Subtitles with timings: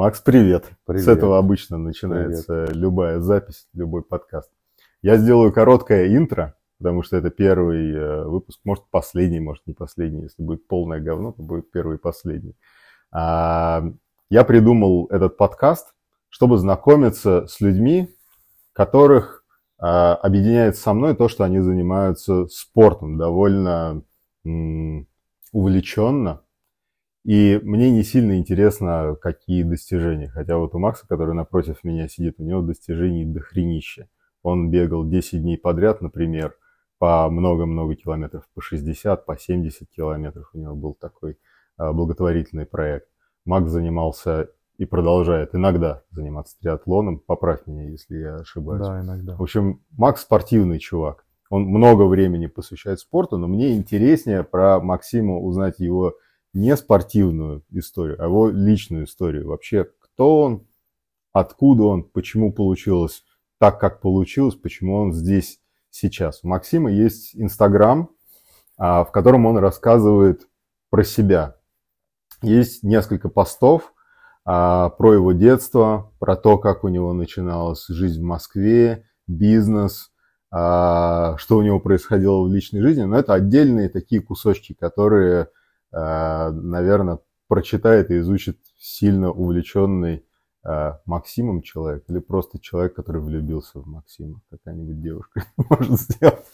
[0.00, 0.64] Макс, привет.
[0.86, 1.04] привет.
[1.04, 2.74] С этого обычно начинается привет.
[2.74, 4.50] любая запись, любой подкаст.
[5.02, 10.22] Я сделаю короткое интро, потому что это первый э, выпуск, может последний, может не последний.
[10.22, 12.56] Если будет полное говно, то будет первый и последний.
[13.12, 13.84] А,
[14.30, 15.92] я придумал этот подкаст,
[16.30, 18.08] чтобы знакомиться с людьми,
[18.72, 19.44] которых
[19.76, 24.02] а, объединяет со мной то, что они занимаются спортом довольно
[25.52, 26.40] увлеченно.
[27.24, 30.28] И мне не сильно интересно, какие достижения.
[30.28, 34.08] Хотя вот у Макса, который напротив меня сидит, у него достижений дохренища.
[34.42, 36.56] Он бегал 10 дней подряд, например,
[36.98, 40.50] по много-много километров, по 60, по 70 километров.
[40.54, 41.38] У него был такой
[41.76, 43.08] а, благотворительный проект.
[43.44, 47.18] Макс занимался и продолжает иногда заниматься триатлоном.
[47.18, 48.86] Поправь меня, если я ошибаюсь.
[48.86, 49.36] Да, иногда.
[49.36, 51.26] В общем, Макс спортивный чувак.
[51.50, 56.14] Он много времени посвящает спорту, но мне интереснее про Максима узнать его
[56.52, 59.48] не спортивную историю, а его личную историю.
[59.48, 60.66] Вообще, кто он,
[61.32, 63.24] откуда он, почему получилось
[63.58, 66.40] так, как получилось, почему он здесь сейчас.
[66.42, 68.10] У Максима есть Инстаграм,
[68.76, 70.48] а, в котором он рассказывает
[70.88, 71.56] про себя.
[72.42, 73.92] Есть несколько постов
[74.44, 80.10] а, про его детство, про то, как у него начиналась жизнь в Москве, бизнес,
[80.50, 83.02] а, что у него происходило в личной жизни.
[83.02, 85.48] Но это отдельные такие кусочки, которые
[85.92, 90.24] наверное, прочитает и изучит сильно увлеченный
[90.64, 94.40] э, Максимом человек или просто человек, который влюбился в Максима.
[94.50, 96.46] Какая-нибудь девушка может сделать.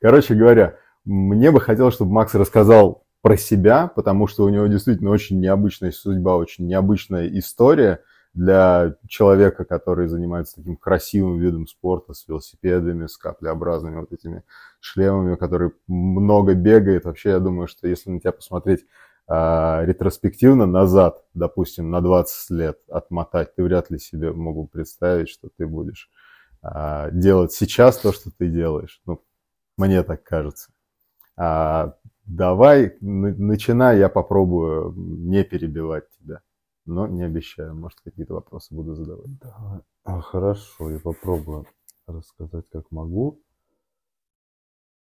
[0.00, 5.10] Короче говоря, мне бы хотелось, чтобы Макс рассказал про себя, потому что у него действительно
[5.10, 8.00] очень необычная судьба, очень необычная история
[8.32, 14.44] для человека, который занимается таким красивым видом спорта с велосипедами, с каплеобразными вот этими
[14.78, 17.04] шлемами, который много бегает.
[17.04, 18.86] Вообще, я думаю, что если на тебя посмотреть
[19.28, 25.48] э, ретроспективно назад, допустим, на 20 лет отмотать, ты вряд ли себе могу представить, что
[25.56, 26.08] ты будешь
[26.62, 29.02] э, делать сейчас то, что ты делаешь.
[29.06, 29.24] Ну,
[29.76, 30.70] мне так кажется.
[31.36, 31.94] А,
[32.26, 36.42] давай, начинай, я попробую не перебивать тебя
[36.90, 37.74] но не обещаю.
[37.74, 39.38] Может, какие-то вопросы буду задавать.
[39.38, 39.82] Да.
[40.04, 41.66] А, хорошо, я попробую
[42.06, 43.40] рассказать, как могу.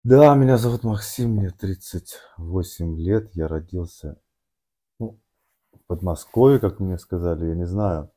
[0.03, 4.21] Да, меня зовут Максим, мне 38 лет, я родился
[4.99, 5.19] ну,
[5.73, 8.11] в Подмосковье, как мне сказали, я не знаю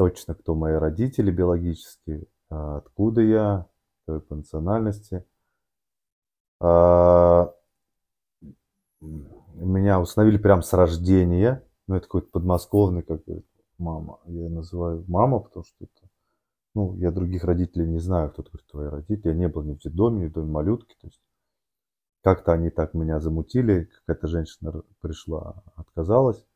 [0.00, 3.66] точно, кто мои родители биологические, а откуда я,
[4.06, 5.26] какой по национальности.
[6.58, 7.52] А,
[9.00, 13.22] меня установили прямо с рождения, ну, это какой-то подмосковный, как
[13.76, 14.20] мама.
[14.26, 16.08] Я называю мама, потому что это,
[16.72, 19.30] ну, я других родителей не знаю, кто говорит твои родители.
[19.30, 20.94] Я не был ни в детдоме, ни в доме малютки.
[21.00, 21.20] То есть
[22.22, 23.90] как-то они так меня замутили.
[24.06, 26.46] Какая-то женщина пришла, отказалась.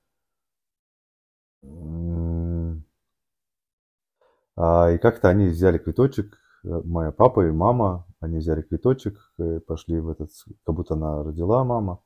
[4.56, 9.98] А, и как-то они взяли квиточек, моя папа и мама, они взяли квиточек, э, пошли
[9.98, 10.30] в этот,
[10.64, 12.00] как будто она родила мама,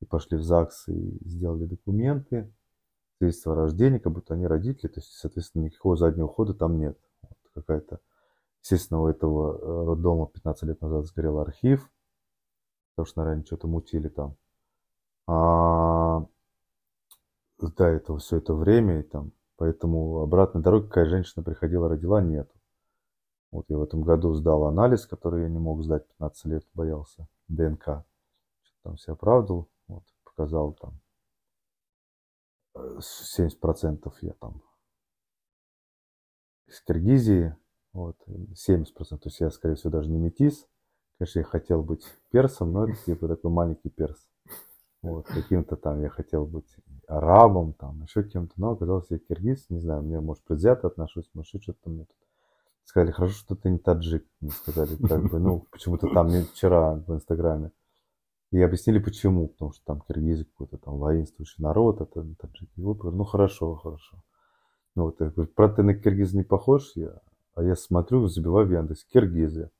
[0.00, 2.52] и пошли в ЗАГС и сделали документы
[3.18, 6.98] свидетельство о рождении, как будто они родители, то есть, соответственно, никакого заднего хода там нет.
[7.22, 8.00] Вот какая-то,
[8.62, 11.90] естественно, у этого э, роддома 15 лет назад сгорел архив,
[12.94, 14.36] потому что, наверное, что-то мутили там.
[15.26, 16.24] А
[17.58, 22.50] до этого все это время, и там, поэтому обратной дороги какая женщина приходила, родила, нет.
[23.50, 27.26] Вот я в этом году сдал анализ, который я не мог сдать 15 лет, боялся,
[27.48, 28.04] ДНК.
[28.62, 31.00] Что-то там себя оправдывал, вот, показал там
[32.78, 34.62] 70% я там
[36.66, 37.56] из Киргизии,
[37.92, 40.66] вот, 70%, то есть я, скорее всего, даже не метис.
[41.18, 44.28] Конечно, я хотел быть персом, но это типа такой маленький перс.
[45.02, 49.80] Вот, каким-то там я хотел быть арабом, там, еще кем-то, но оказался я киргиз, не
[49.80, 52.16] знаю, мне, может, предвзято отношусь, может, что-то мне тут
[52.84, 56.94] сказали, хорошо, что ты не таджик, мне сказали, как бы, ну, почему-то там мне вчера
[56.94, 57.70] в Инстаграме.
[58.50, 62.80] И объяснили почему, потому что там киргизы какой-то там воинствующий народ, это таджики.
[62.80, 64.22] Вот, ну хорошо, хорошо.
[64.94, 67.20] Ну вот, я говорю, правда, ты на киргиз не похож, я,
[67.54, 69.70] а я смотрю, забиваю в Яндекс, киргизы.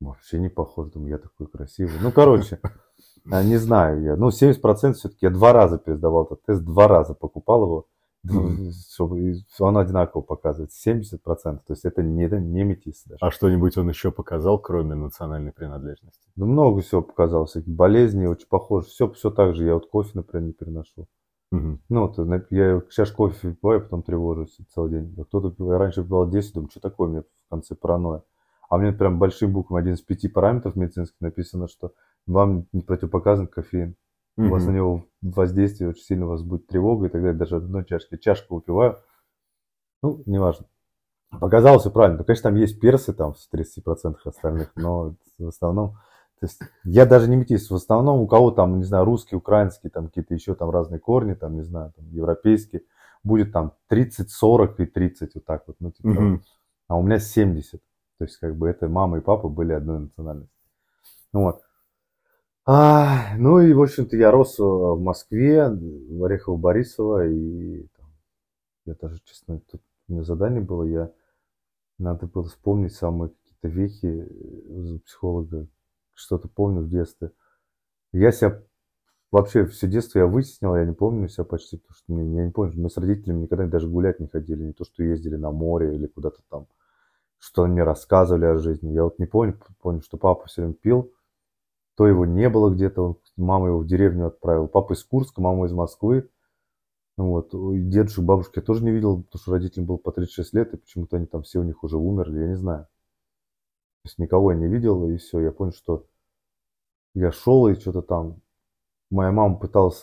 [0.00, 1.94] Вообще не похож, думаю, я такой красивый.
[2.02, 2.58] Ну, короче,
[3.30, 4.16] а, не знаю я.
[4.16, 7.86] Ну, 70% все-таки я два раза пересдавал этот тест, два раза покупал его
[9.58, 13.18] он одинаково показывает, 70%, то есть это не, не метис даже.
[13.20, 16.28] А что-нибудь он еще показал, кроме национальной принадлежности?
[16.36, 20.10] Ну, много всего показал, всякие болезни, очень похоже, все, все так же, я вот кофе,
[20.14, 21.08] например, не переношу.
[21.52, 21.78] Угу.
[21.88, 22.18] Ну, вот
[22.50, 25.14] я сейчас кофе выпиваю, потом тревожусь целый день.
[25.18, 28.22] А кто-то, я раньше выпивал 10, думаю, что такое, у меня в конце паранойя.
[28.68, 31.92] А мне прям большим буквами один из пяти параметров медицинских написано, что
[32.26, 33.96] вам не противопоказан кофеин.
[34.46, 37.38] У вас на него воздействие очень сильно у вас будет тревога и так далее.
[37.38, 38.98] Даже одной чашки, чашку выпиваю.
[40.02, 40.66] Ну, неважно.
[41.30, 42.24] Показалось все правильно.
[42.24, 45.96] конечно, там есть персы там в 30% остальных, но в основном
[46.40, 49.90] то есть я даже не метист, в основном у кого там, не знаю, русский, украинский,
[49.90, 52.82] там какие-то еще там разные корни, там, не знаю, там, европейские,
[53.22, 56.40] будет там 30, 40 и 30, вот так вот, ну, типа, mm-hmm.
[56.88, 57.82] а у меня 70.
[58.18, 60.54] То есть, как бы, это мама и папа были одной национальности.
[61.34, 61.60] Ну, вот.
[62.72, 68.06] А, ну и, в общем-то, я рос в Москве, в Орехово-Борисово, и там,
[68.84, 71.10] я даже, честно, тут у меня задание было, я,
[71.98, 74.28] надо было вспомнить самые какие-то вехи
[74.68, 75.66] у психолога,
[76.14, 77.32] что-то помню в детстве.
[78.12, 78.62] Я себя
[79.32, 82.72] вообще все детство я вытеснил, я не помню себя почти, потому что я не помню,
[82.76, 86.06] мы с родителями никогда даже гулять не ходили, не то, что ездили на море или
[86.06, 86.68] куда-то там,
[87.40, 88.92] что они рассказывали о жизни.
[88.92, 91.12] Я вот не помню, помню, что папа все время пил,
[92.00, 94.66] то его не было где-то, он, мама его в деревню отправила.
[94.66, 96.30] Папа из Курска, мама из Москвы.
[97.18, 97.50] Вот.
[97.52, 101.18] Дедушек, бабушки я тоже не видел, потому что родителям было по 36 лет, и почему-то
[101.18, 102.84] они там все у них уже умерли, я не знаю.
[102.84, 105.40] То есть никого я не видел, и все.
[105.40, 106.06] Я понял, что
[107.12, 108.40] я шел и что-то там.
[109.10, 110.02] Моя мама пыталась...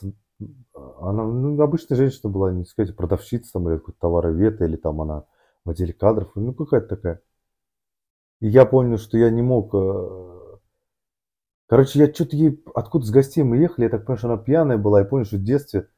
[1.00, 5.24] Она ну, обычная женщина была, не сказать, продавщица там, или какой-то товаровед, или там она
[5.66, 6.30] в отделе кадров.
[6.36, 7.22] Ну, какая-то такая.
[8.40, 9.74] И я помню, что я не мог...
[11.68, 12.64] Короче, я что-то ей...
[12.74, 15.00] Откуда с гостей мы ехали, я так понимаю, что она пьяная была.
[15.00, 15.90] Я понял, что в детстве...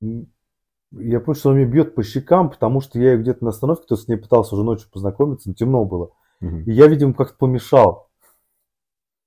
[0.00, 3.96] Я понял, что она меня бьет по щекам, потому что я где-то на остановке, то
[3.96, 6.10] с ней пытался уже ночью познакомиться, но темно было.
[6.40, 6.56] Угу.
[6.66, 8.10] И я, видимо, как-то помешал.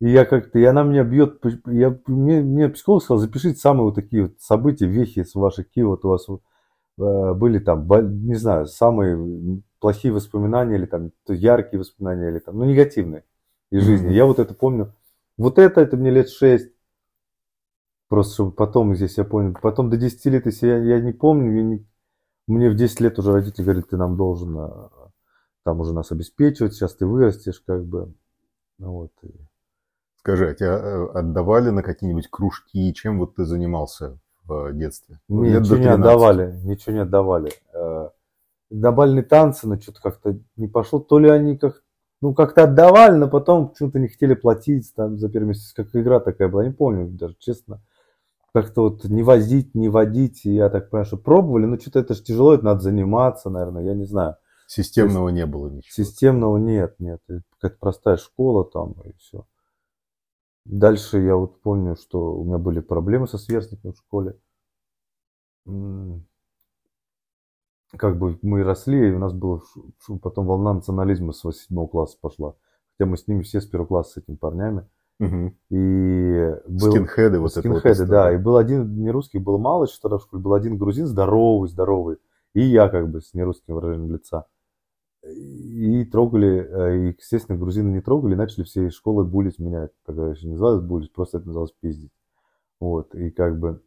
[0.01, 3.95] И я как-то, и она меня бьет, я, мне, мне психолог сказал, запишите самые вот
[3.95, 7.88] такие вот события, вехи с ваших какие вот у вас э, были там,
[8.25, 13.24] не знаю, самые плохие воспоминания или там яркие воспоминания или там, ну, негативные
[13.71, 14.09] из жизни.
[14.09, 14.13] Mm-hmm.
[14.13, 14.94] Я вот это помню.
[15.38, 16.71] Вот это, это мне лет шесть.
[18.07, 19.56] Просто чтобы потом здесь я понял.
[19.62, 21.88] Потом до 10 лет, если я, я не помню, я не,
[22.47, 24.89] мне в 10 лет уже родители говорят, ты нам должен э,
[25.63, 28.13] там уже нас обеспечивать, сейчас ты вырастешь, как бы.
[28.77, 29.12] Ну, вот.
[30.18, 32.94] Скажи, а тебя э, отдавали на какие-нибудь кружки?
[32.94, 35.19] Чем вот ты занимался в детстве?
[35.27, 37.51] Мне ничего не отдавали, ничего не отдавали.
[37.74, 38.09] Э,
[38.69, 41.00] Добавленные танцы, но что-то как-то не пошло.
[41.00, 41.82] То ли они как
[42.24, 45.74] ну, как-то отдавали, но потом почему-то не хотели платить там за первый месяц.
[45.74, 47.81] Как игра такая была, не помню даже, честно.
[48.54, 50.46] Как-то вот не возить, не водить.
[50.46, 53.84] И я так понимаю, что пробовали, но что-то это же тяжело, это надо заниматься, наверное,
[53.84, 54.38] я не знаю.
[54.68, 55.92] Системного есть, не было ничего.
[55.92, 57.20] Системного нет, нет.
[57.60, 59.46] Какая-то простая школа там и все.
[60.64, 64.38] Дальше я вот помню, что у меня были проблемы со сверстниками в школе.
[67.98, 69.62] Как бы мы росли, и у нас была
[70.22, 72.56] потом волна национализма с 8 класса пошла.
[72.92, 74.88] Хотя мы с ними все с первого класса с этими парнями.
[75.19, 75.54] Угу.
[75.69, 76.92] И был...
[76.92, 78.34] Скинхеды вот Скинхеды, это вот да.
[78.34, 81.69] И был один не русский, был мало еще тогда в школе, был один грузин здоровый,
[81.69, 82.18] здоровый.
[82.54, 84.45] И я как бы с нерусским выражением лица
[85.24, 89.90] и трогали, э, и, естественно, грузины не трогали, начали все школы булить меня.
[90.06, 92.12] Тогда еще не называлось булить, просто это называлось пиздить.
[92.80, 93.81] Вот, и как бы...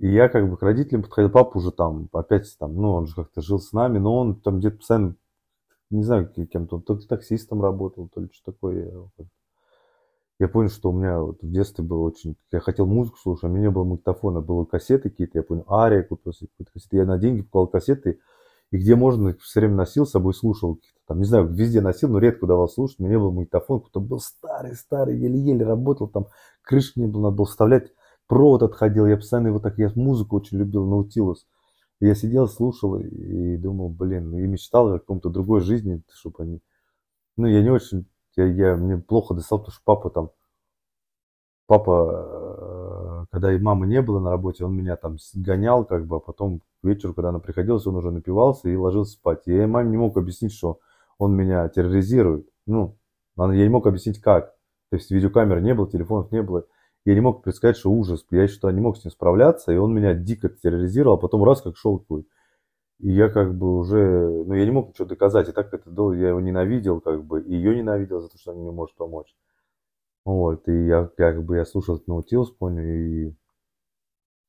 [0.00, 3.14] И я как бы к родителям подходил, папа уже там, опять там, ну, он же
[3.14, 5.14] как-то жил с нами, но он там где-то постоянно,
[5.90, 8.90] не знаю, кем-то, то ли таксистом работал, то ли что такое.
[10.38, 12.34] Я, понял, что у меня вот в детстве было очень...
[12.50, 15.66] Я хотел музыку слушать, а у меня не было магнитофона, было кассеты какие-то, я понял,
[15.70, 16.96] Ария купил какие-то кассеты.
[16.96, 18.20] Я на деньги покупал кассеты,
[18.70, 22.20] и где можно, все время носил с собой, слушал, там, не знаю, везде носил, но
[22.20, 26.28] редко удавалось слушать, у меня не был магнитофон, кто был старый-старый, еле-еле работал, там
[26.62, 27.92] крышки не было, надо было вставлять,
[28.30, 31.48] провод отходил, я постоянно его так, я музыку очень любил, Наутилус.
[31.98, 36.60] Я сидел, слушал и думал, блин, и мечтал о каком-то другой жизни, чтобы они...
[37.36, 38.06] Ну, я не очень,
[38.36, 40.30] я, я, мне плохо достал, потому что папа там,
[41.66, 46.16] папа, э, когда и мамы не было на работе, он меня там гонял, как бы,
[46.16, 49.42] а потом к вечеру, когда она приходила, он уже напивался и ложился спать.
[49.46, 50.78] И я маме не мог объяснить, что
[51.18, 52.48] он меня терроризирует.
[52.66, 52.96] Ну,
[53.36, 54.54] я не мог объяснить как.
[54.90, 56.64] То есть видеокамеры не было, телефонов не было.
[57.04, 58.24] Я не мог предсказать, что ужас.
[58.30, 61.62] Я что не мог с ним справляться, и он меня дико терроризировал, а потом раз
[61.62, 62.26] как шел такой.
[62.98, 65.48] И я как бы уже, ну я не мог ничего доказать.
[65.48, 68.52] И так это было, я его ненавидел, как бы, и ее ненавидел за то, что
[68.52, 69.34] она не может помочь.
[70.26, 73.34] Вот, и я как бы я слушал этот Наутилус, понял, и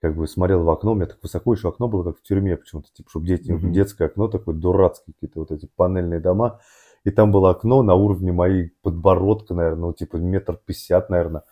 [0.02, 2.58] как бы смотрел в окно, у меня так высоко еще окно было, как в тюрьме
[2.58, 3.72] почему-то, типа, чтобы дети, mm-hmm.
[3.72, 6.60] детское окно такое, дурацкие какие-то вот эти панельные дома,
[7.04, 11.44] и там было окно на уровне моей подбородка, наверное, ну, типа, метр пятьдесят, наверное,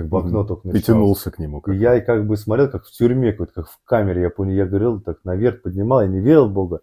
[0.00, 0.46] как бы окно mm-hmm.
[0.46, 0.82] только началось.
[0.82, 1.60] И тянулся к нему.
[1.60, 4.54] Как и я как бы смотрел, как в тюрьме, как, как в камере, я помню,
[4.54, 6.80] я говорил, так наверх поднимал, я не верил в Бога,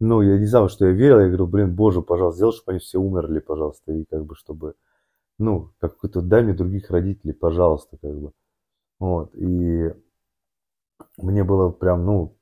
[0.00, 2.78] ну, я не знал, что я верил, я говорил, блин, Боже, пожалуйста, сделай, чтобы они
[2.80, 4.74] все умерли, пожалуйста, и как бы, чтобы,
[5.38, 8.32] ну, как какой-то дай мне других родителей, пожалуйста, как бы.
[8.98, 9.92] Вот, и
[11.18, 12.36] мне было прям, ну,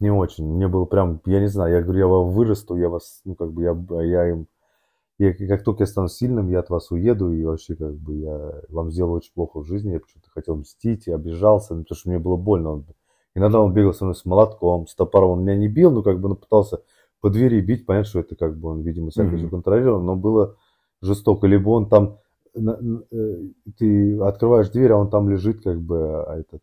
[0.00, 0.46] не очень.
[0.46, 3.52] Мне было прям, я не знаю, я говорю, я вас вырасту, я вас, ну, как
[3.52, 4.46] бы, я, я им,
[5.20, 8.62] я, как только я стану сильным, я от вас уеду, и вообще, как бы, я
[8.70, 12.18] вам сделал очень плохо в жизни, я почему-то хотел мстить, я обижался, потому что мне
[12.18, 12.70] было больно.
[12.70, 12.86] Он,
[13.34, 16.20] иногда он бегал со мной с молотком, с топором, он меня не бил, но, как
[16.20, 16.82] бы, он пытался
[17.20, 19.50] по двери бить, понятно, что это, как бы, он, видимо, всякое mm-hmm.
[19.50, 20.56] контролировал, но было
[21.02, 21.46] жестоко.
[21.46, 22.18] Либо он там,
[22.54, 23.36] э,
[23.76, 26.62] ты открываешь дверь, а он там лежит, как бы, а этот,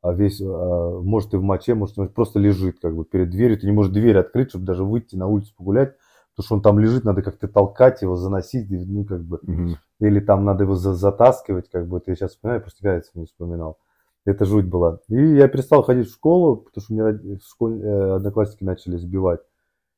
[0.00, 3.66] а весь, а, может и в моче, может просто лежит как бы перед дверью, ты
[3.66, 5.94] не можешь дверь открыть, чтобы даже выйти на улицу погулять,
[6.38, 9.76] потому что он там лежит, надо как-то толкать его, заносить, ну как бы, угу.
[9.98, 13.78] или там надо его за затаскивать, как бы, ты сейчас вспоминаю, просто кажется, не вспоминал.
[14.24, 15.00] Это жуть была.
[15.08, 19.40] И я перестал ходить в школу, потому что меня в школе э, одноклассники начали сбивать.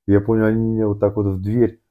[0.07, 1.83] И я помню, они мне вот так вот в дверь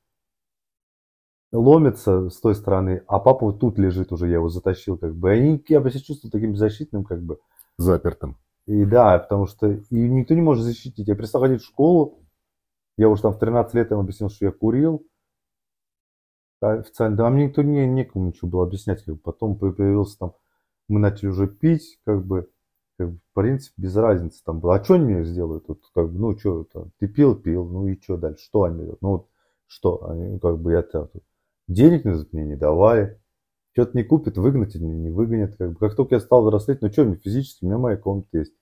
[1.51, 5.29] ломятся с той стороны, а папа вот тут лежит уже, я его затащил, как бы.
[5.29, 7.37] И они, я себя чувствовал таким защитным, как бы
[7.77, 8.37] запертым.
[8.65, 11.07] И да, потому что и никто не может защитить.
[11.07, 12.18] Я перестал ходить в школу,
[12.99, 15.05] я уже там в 13 лет им объяснил, что я курил.
[16.61, 19.03] Официально, да, мне никто не, некому ничего было объяснять.
[19.03, 19.21] Как бы.
[19.21, 20.33] Потом появился там,
[20.87, 22.49] мы начали уже пить, как бы,
[22.97, 24.75] как бы в принципе, без разницы там было.
[24.75, 25.65] А что они мне сделают?
[25.67, 28.43] Вот, как бы, ну, что, там, ты пил, пил, ну и что дальше?
[28.43, 29.01] Что они делают?
[29.01, 29.29] Ну, вот,
[29.67, 30.05] что?
[30.09, 31.09] Они, как бы, я там,
[31.67, 33.19] денег мне не давали
[33.73, 35.55] что-то не купит, выгнать или не выгонят.
[35.57, 35.75] Как, бы.
[35.77, 38.53] как только я стал взрослеть, ну что мне физически, у меня моя комната есть.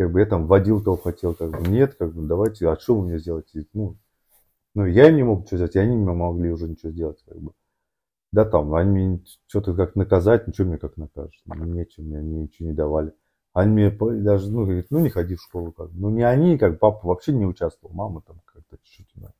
[0.00, 2.94] Как бы я там водил кого хотел, как бы нет, как бы давайте, а что
[2.94, 3.66] вы мне сделаете?
[3.74, 3.98] Ну,
[4.74, 7.38] ну я им не мог ничего сделать, и они не могли уже ничего сделать, как
[7.38, 7.52] бы.
[8.32, 11.34] Да там, они мне что-то как наказать, ничего мне как накажут.
[11.44, 13.12] Ну, нечем, мне они ничего не давали.
[13.52, 13.90] Они мне
[14.22, 16.00] даже, ну, говорит, ну не ходи в школу, как бы.
[16.00, 19.10] Ну не они, как папа вообще не участвовал, мама там как-то чуть-чуть.
[19.16, 19.34] Да.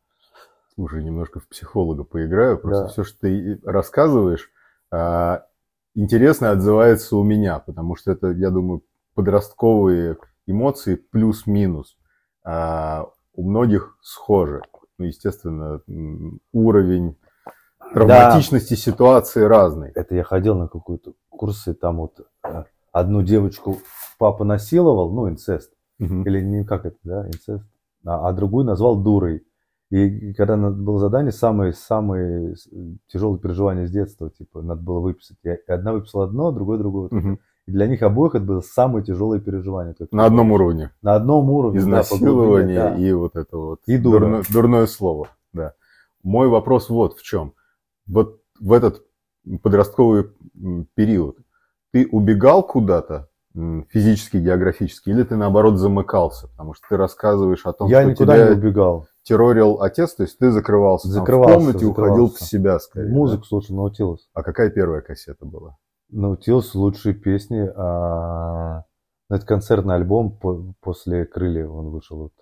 [0.75, 2.89] Слушай, немножко в психолога поиграю, просто да.
[2.89, 4.51] все, что ты рассказываешь,
[4.91, 5.47] а,
[5.95, 8.83] интересно отзывается у меня, потому что это, я думаю,
[9.15, 11.97] подростковые эмоции плюс-минус
[12.45, 14.63] а, у многих схожи.
[14.99, 15.81] Ну, естественно,
[16.53, 17.17] уровень
[17.95, 18.81] травматичности да.
[18.81, 19.91] ситуации разный.
[19.95, 23.79] Это я ходил на какую-то курсы, там вот э, одну девочку
[24.19, 26.23] папа насиловал, ну, инцест, угу.
[26.23, 27.65] или не как это, да, инцест,
[28.05, 29.47] а, а другую назвал дурой.
[29.91, 32.55] И когда было задание, самые, самые
[33.09, 35.37] тяжелые переживания с детства, типа, надо было выписать.
[35.43, 37.09] И одна выписала одно, а другой другое.
[37.09, 37.39] Угу.
[37.67, 39.95] И для них обоих это было самые тяжелые переживания.
[39.95, 40.91] Как на одном уровне.
[41.03, 41.79] На одном уровне.
[41.79, 43.81] Изнасилование да, и вот это вот.
[43.87, 45.29] И дурное, дурное слово.
[45.53, 45.75] Да.
[46.23, 47.55] Мой вопрос вот в чем.
[48.07, 49.03] Вот в этот
[49.63, 50.31] подростковый
[50.95, 51.39] период
[51.93, 56.49] ты убегал куда-то физически, географически, или ты наоборот замыкался?
[56.49, 58.49] Потому что ты рассказываешь о том, Я что никуда тебя...
[58.51, 62.13] не убегал террорил отец, то есть ты закрывался, закрывался там, в комнате, закрывался.
[62.13, 63.09] уходил в себя скорее.
[63.11, 63.49] Музыку да?
[63.49, 64.29] слушал, Наутилус.
[64.35, 65.77] А какая первая кассета была?
[66.11, 67.71] Наутилус, лучшие песни.
[67.77, 68.85] А...
[69.31, 70.39] Это концертный альбом
[70.81, 72.19] после «Крылья» он вышел.
[72.19, 72.33] Вот.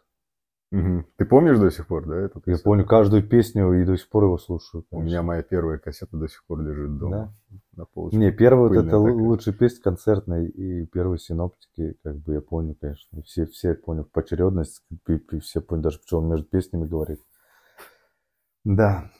[0.70, 1.04] Угу.
[1.16, 2.16] Ты помнишь до сих пор, да?
[2.16, 4.84] Эту Я помню каждую песню и до сих пор его слушаю.
[4.90, 4.98] Конечно.
[4.98, 7.34] У меня моя первая кассета до сих пор лежит дома.
[7.50, 7.58] Да?
[7.76, 8.18] На полочке.
[8.18, 9.00] Не, первый вот это такая.
[9.00, 13.22] лучшая песня концертная и первые синоптики, как бы я помню, конечно.
[13.22, 14.82] Все, все понял в поочередность,
[15.42, 17.20] все поняли, даже почему он между песнями говорит.
[18.64, 19.10] Да.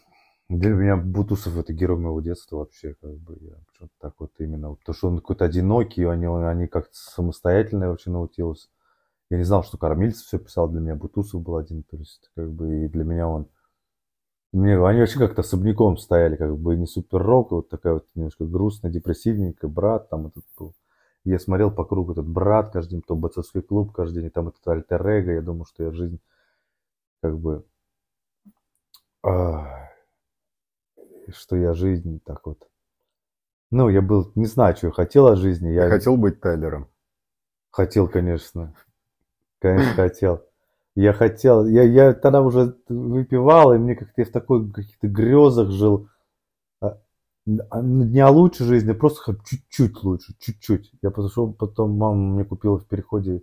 [0.49, 4.75] Для меня Бутусов это герой моего детства вообще, как бы я что-то так вот именно,
[4.75, 8.69] потому что он какой-то одинокий, они, они как-то самостоятельные вообще научился
[9.31, 12.51] я не знал, что Кормильцев все писал для меня, Бутусов был один, то есть как
[12.51, 13.49] бы и для меня он
[14.53, 18.47] мне, они вообще как-то особняком стояли, как бы не супер рок, вот такая вот немножко
[18.47, 20.75] грустная, депрессивненькая, брат там этот был.
[21.25, 24.67] Я смотрел по кругу этот брат каждый день, то бойцовский клуб каждый день, там этот
[24.67, 25.35] альтер -эго.
[25.35, 26.19] я думал, что я жизнь
[27.21, 27.67] как бы,
[29.23, 29.88] а,
[31.33, 32.69] что я жизнь так вот.
[33.71, 35.69] Ну, я был, не знаю, что я хотел от жизни.
[35.69, 36.89] Я, хотел быть Тайлером.
[37.71, 38.75] Хотел, конечно.
[39.61, 40.45] Конечно, хотел.
[40.95, 45.71] Я хотел, я, я тогда уже выпивал, и мне как-то я в такой каких-то грезах
[45.71, 46.09] жил.
[46.81, 46.99] А,
[47.71, 50.91] а, не о лучшей жизни, а просто чуть-чуть лучше, чуть-чуть.
[51.03, 53.43] Я пошел, потом мама мне купила в переходе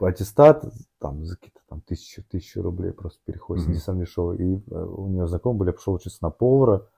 [0.00, 0.64] аттестат,
[0.98, 3.68] там за какие-то там тысячу, тысячу рублей просто переход, mm-hmm.
[3.68, 4.38] не сам дешевый.
[4.38, 6.88] И э, у нее знакомый были, я пошел учиться на повара.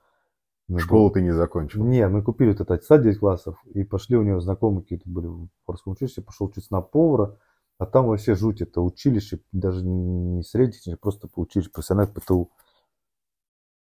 [0.77, 1.83] Школу ты не закончил?
[1.83, 5.49] Нет, мы купили этот аттестат 9 классов и пошли, у нее знакомые какие-то были в
[5.65, 7.37] поварском училище, пошел учиться на повара.
[7.79, 12.51] А там вообще жуть, это училище, даже не среднее, просто по училищу, профессиональное ПТУ.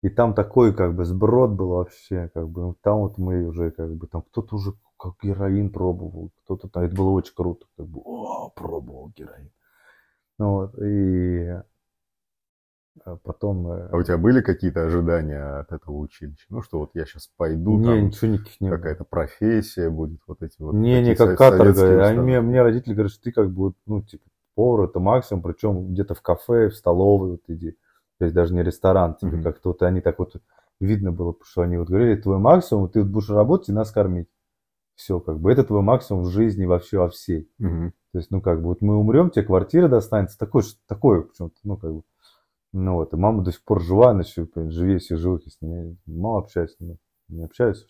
[0.03, 3.71] И там такой как бы сброд был вообще, как бы, ну, там вот мы уже
[3.71, 7.87] как бы, там кто-то уже как героин пробовал, кто-то там, это было очень круто, как
[7.87, 9.51] бы, о, пробовал героин.
[10.39, 11.55] Ну, вот, и
[13.05, 13.69] а потом...
[13.69, 16.47] Э, а у тебя были какие-то ожидания от этого училища?
[16.49, 20.43] Ну, что вот я сейчас пойду, не, там ничего никаких не какая-то профессия будет, вот
[20.43, 20.75] эти вот...
[20.75, 22.07] Не, не, как каторга.
[22.07, 24.25] Они, мне, мне родители говорят, что ты как бы, ну, типа,
[24.55, 27.77] повар это максимум, причем где-то в кафе, в столовой вот иди.
[28.19, 29.43] То есть даже не ресторан, тебе mm-hmm.
[29.43, 30.37] как-то вот они так вот
[30.81, 34.29] видно было, что они вот говорили, твой максимум, ты будешь работать и нас кормить.
[34.97, 37.51] Все, как бы, это твой максимум в жизни вообще во всей.
[37.61, 37.91] Mm-hmm.
[38.13, 41.77] То есть, ну, как бы, вот мы умрем, тебе квартира достанется, такое, такое почему-то, ну,
[41.77, 42.03] как бы.
[42.73, 45.61] Ну, вот, и мама до сих пор жива, она еще, живее всех живых, я с
[45.61, 46.99] ней мало общаюсь, не,
[47.29, 47.87] не общаюсь.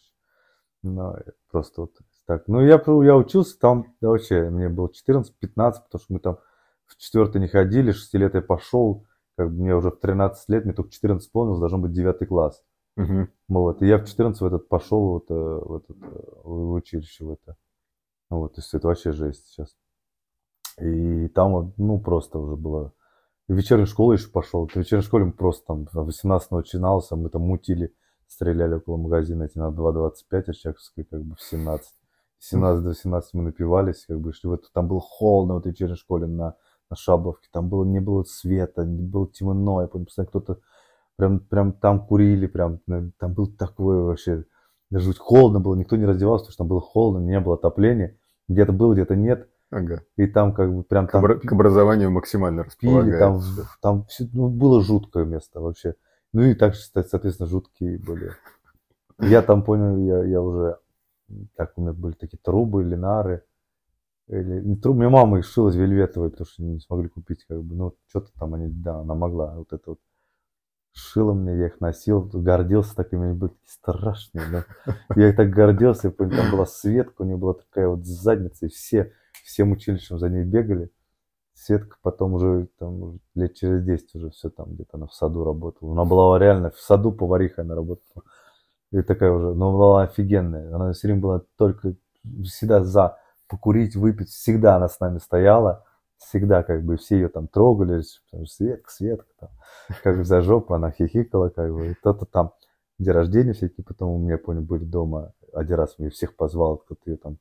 [0.83, 1.17] Но
[1.51, 1.93] просто вот
[2.27, 2.49] так.
[2.49, 6.39] Ну, я, я учился там, да, вообще, мне было 14-15, потому что мы там
[6.87, 10.65] в четвертый не ходили, 6 лет я пошел, как бы мне уже в 13 лет,
[10.65, 12.63] мне только 14 исполнилось, должен быть 9 класс.
[12.97, 13.29] Угу.
[13.49, 17.25] Вот, и я в 14 в этот пошел вот, э, в, этот, э, в училище
[17.25, 17.57] в это.
[18.31, 19.77] Вот, то есть это вообще жесть сейчас.
[20.81, 22.93] И там, ну, просто уже было...
[23.49, 24.67] И в вечернюю школу еще пошел.
[24.67, 27.95] В вечерней школе мы просто там в 18 начиналось, а мы там мутили,
[28.27, 31.89] стреляли около магазина эти на 2.25, а Чаковской как бы в 17.
[32.39, 35.97] 17 до 18 мы напивались, как бы, что вот там было холодно в этой вечерней
[35.97, 36.57] школе на
[36.91, 37.49] на Шабловке.
[37.53, 39.83] Там было, не было света, не было темно.
[39.83, 40.61] Я помню, постоянно кто-то
[41.17, 42.81] прям, прям там курили, прям
[43.19, 44.45] там был такой вообще,
[44.91, 48.17] даже холодно было, никто не раздевался, потому что там было холодно, не было отопления.
[48.49, 49.49] Где-то было, где-то нет.
[49.71, 50.03] Ага.
[50.17, 51.23] И там как бы прям там...
[51.23, 53.19] К, образованию максимально располагает.
[53.19, 53.43] там,
[53.83, 55.95] там все, ну, было жуткое место вообще.
[56.33, 58.31] Ну и так, соответственно, жуткие были.
[59.19, 60.79] Я там понял, я, я уже,
[61.57, 63.43] так у меня были такие трубы, линары.
[64.29, 67.63] Или, не труб, мне мама их шила из вельветовой, потому что не смогли купить, как
[67.63, 70.01] бы, ну, что-то там они, да, она могла, вот это вот
[70.97, 74.95] шила мне, я их носил, гордился такими, они были страшные, да.
[75.15, 79.13] Я их так гордился, там была Светка, у нее была такая вот задница, и все,
[79.45, 80.91] всем училищем за ней бегали.
[81.55, 85.93] Светка потом уже, там, лет через 10 уже все там, где-то она в саду работала.
[85.93, 88.25] Она была реально в саду поварихой она работала.
[88.93, 90.75] И такая уже, но она была офигенная.
[90.75, 91.95] Она все время была только
[92.45, 95.85] всегда за покурить, выпить, всегда она с нами стояла,
[96.19, 98.03] всегда как бы все ее там трогали,
[98.47, 99.51] Светка, Светка, там,
[100.03, 102.53] как за жопу она хихикала, как бы, кто-то там,
[102.99, 107.11] день рождения всякие, потом у меня, помню, были дома, один раз мне всех позвал, кто-то
[107.11, 107.39] ее там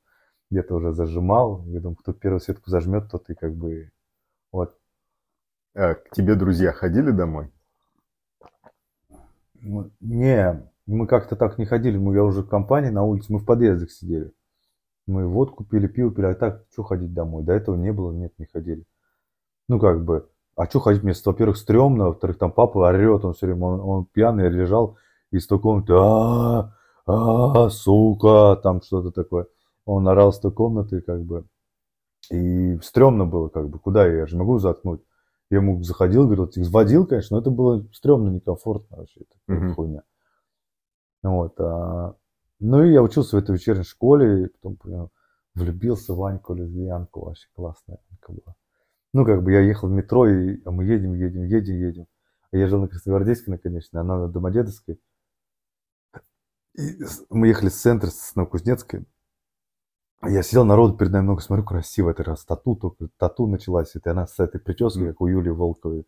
[0.50, 3.90] где-то уже зажимал, я думаю, кто первую Светку зажмет, тот и как бы,
[4.52, 4.78] вот.
[5.74, 7.50] А к тебе друзья ходили домой?
[10.00, 13.44] Не, мы как-то так не ходили, мы, я уже в компании на улице, мы в
[13.44, 14.32] подъездах сидели.
[15.06, 17.44] Мы водку пили, пиво пили, а так, что ходить домой?
[17.44, 18.84] До этого не было, нет, не ходили.
[19.68, 21.02] Ну, как бы, а что ходить?
[21.02, 24.96] Мне, во-первых, стрёмно, во-вторых, там папа орет, он все время, он, он пьяный лежал
[25.30, 26.72] из той комнаты, а,
[27.06, 29.46] а, сука, там что-то такое.
[29.84, 31.44] Он орал с той комнаты, как бы,
[32.30, 35.02] и стрёмно было, как бы, куда я, я же могу заткнуть.
[35.50, 39.74] Я ему заходил, говорил, типа, водил, конечно, но это было стрёмно, некомфортно вообще, такая mm-hmm.
[39.74, 40.02] хуйня.
[41.22, 42.16] Вот, а,
[42.58, 45.12] ну и я учился в этой вечерней школе, и потом понял,
[45.54, 48.56] влюбился в Ваньку лесбиянку, вообще классная Ванька была.
[49.12, 52.06] Ну, как бы я ехал в метро, и а мы едем, едем, едем, едем.
[52.52, 55.00] А я жил на Красногвардейской, наконечно, она на Домодедовской.
[56.78, 56.98] И
[57.30, 59.06] мы ехали с центра, с Новокузнецкой.
[60.22, 64.10] Я сидел, народу перед нами много смотрю, красиво, это раз тату, только тату началась, это
[64.10, 66.06] она с этой прической, как у Юлии Волковой.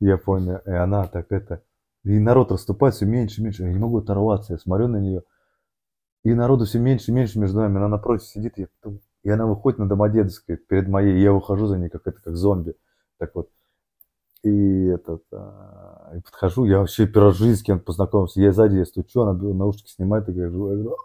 [0.00, 1.62] Я понял, и она так это...
[2.02, 5.22] И народ расступает все меньше и меньше, я не могу оторваться, я смотрю на нее.
[6.24, 7.76] И народу все меньше и меньше между нами.
[7.76, 8.66] Она напротив сидит, я,
[9.22, 12.36] и она выходит на Домодедовской перед моей, и я выхожу за ней, как это, как
[12.36, 12.74] зомби.
[13.18, 13.50] Так вот.
[14.42, 18.40] И этот, а, и подхожу, я вообще первый жизни с кем-то познакомился.
[18.40, 20.96] Я сзади, я стучу, она наушники снимает и говорю, я говорю,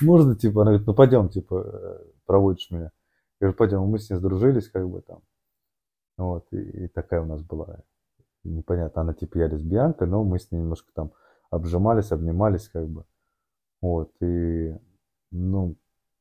[0.00, 2.92] можно, типа, она говорит, ну пойдем, типа, э, проводишь меня.
[3.40, 5.20] Я говорю, пойдем, мы с ней сдружились, как бы там.
[6.16, 7.78] Вот, и, и такая у нас была,
[8.44, 11.12] непонятно, она типа я лесбиянка, но мы с ней немножко там
[11.50, 13.04] обжимались, обнимались, как бы.
[13.80, 14.76] Вот, и,
[15.30, 15.76] ну,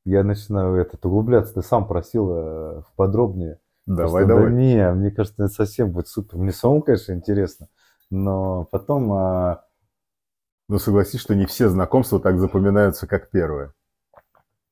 [0.06, 1.56] я начинаю этот углубляться.
[1.56, 3.60] Ты сам просил э, подробнее.
[3.86, 4.46] Давай, Просто, давай.
[4.46, 6.38] Да не, мне кажется, это совсем будет супер.
[6.38, 7.68] Мне самому, конечно, интересно.
[8.10, 9.12] Но потом...
[9.12, 9.66] А...
[10.70, 13.74] Ну, согласись, что не все знакомства так запоминаются, как первое.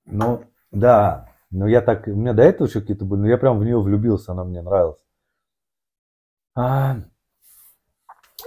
[0.06, 1.30] Ну, да.
[1.52, 2.08] Но я так...
[2.08, 4.62] У меня до этого еще какие-то были, но я прям в нее влюбился, она мне
[4.62, 5.00] нравилась.
[6.54, 6.98] А,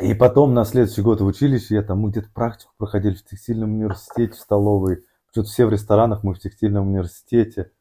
[0.01, 3.75] и потом на следующий год в училище, я там, мы где-то практику проходили в текстильном
[3.75, 5.05] университете, в столовой.
[5.33, 7.73] Что-то все в ресторанах, мы в текстильном университете.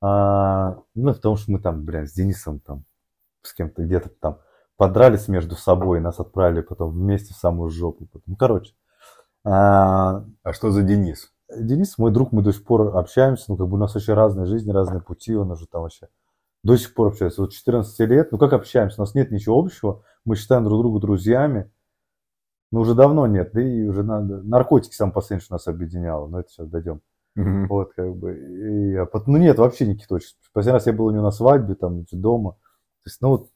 [0.00, 2.84] А, ну, потому что мы там, блин, с Денисом там,
[3.42, 4.38] с кем-то где-то там
[4.76, 8.08] подрались между собой, нас отправили потом вместе в самую жопу.
[8.26, 8.74] Ну, короче.
[9.44, 11.32] А, а что за Денис?
[11.56, 14.46] Денис мой друг, мы до сих пор общаемся, ну, как бы у нас очень разные
[14.46, 16.08] жизни, разные пути, он уже там вообще
[16.64, 17.42] До сих пор общаются.
[17.42, 18.32] Вот 14 лет.
[18.32, 19.00] Ну как общаемся?
[19.00, 20.02] У нас нет ничего общего.
[20.24, 21.70] Мы считаем друг друга друзьями.
[22.70, 23.50] Но уже давно нет.
[23.52, 24.42] Да и уже надо...
[24.42, 26.26] Наркотики сам последний, что нас объединяло.
[26.26, 27.02] Но это сейчас дойдем.
[27.34, 27.66] Мгм.
[27.68, 28.34] Вот, как бы.
[28.34, 30.36] И, пот- ну, нет, вообще никаких точек.
[30.52, 32.52] Последний раз я был у него на свадьбе, там, дома.
[32.52, 33.50] То есть, ну, вот,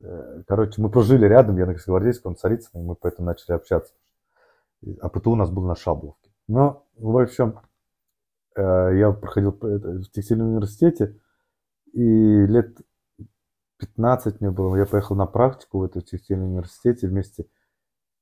[0.00, 3.94] э, короче, мы прожили рядом, я на Красногвардейском, он Царицыно, и мы поэтому начали общаться.
[5.00, 6.30] А ПТУ у нас был на Шабловке.
[6.46, 7.58] Но, в общем,
[8.54, 8.62] э,
[8.98, 11.16] я проходил это, в текстильном университете,
[11.92, 12.76] и лет
[13.82, 17.46] 15 мне было, я поехал на практику в этот текстильный университете вместе,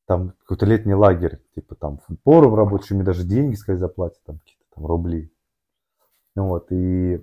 [0.07, 4.65] там какой-то летний лагерь, типа там форум рабочий, мне даже деньги, сказать, заплатят, там какие-то
[4.75, 5.33] там рубли.
[6.35, 7.23] Вот, и,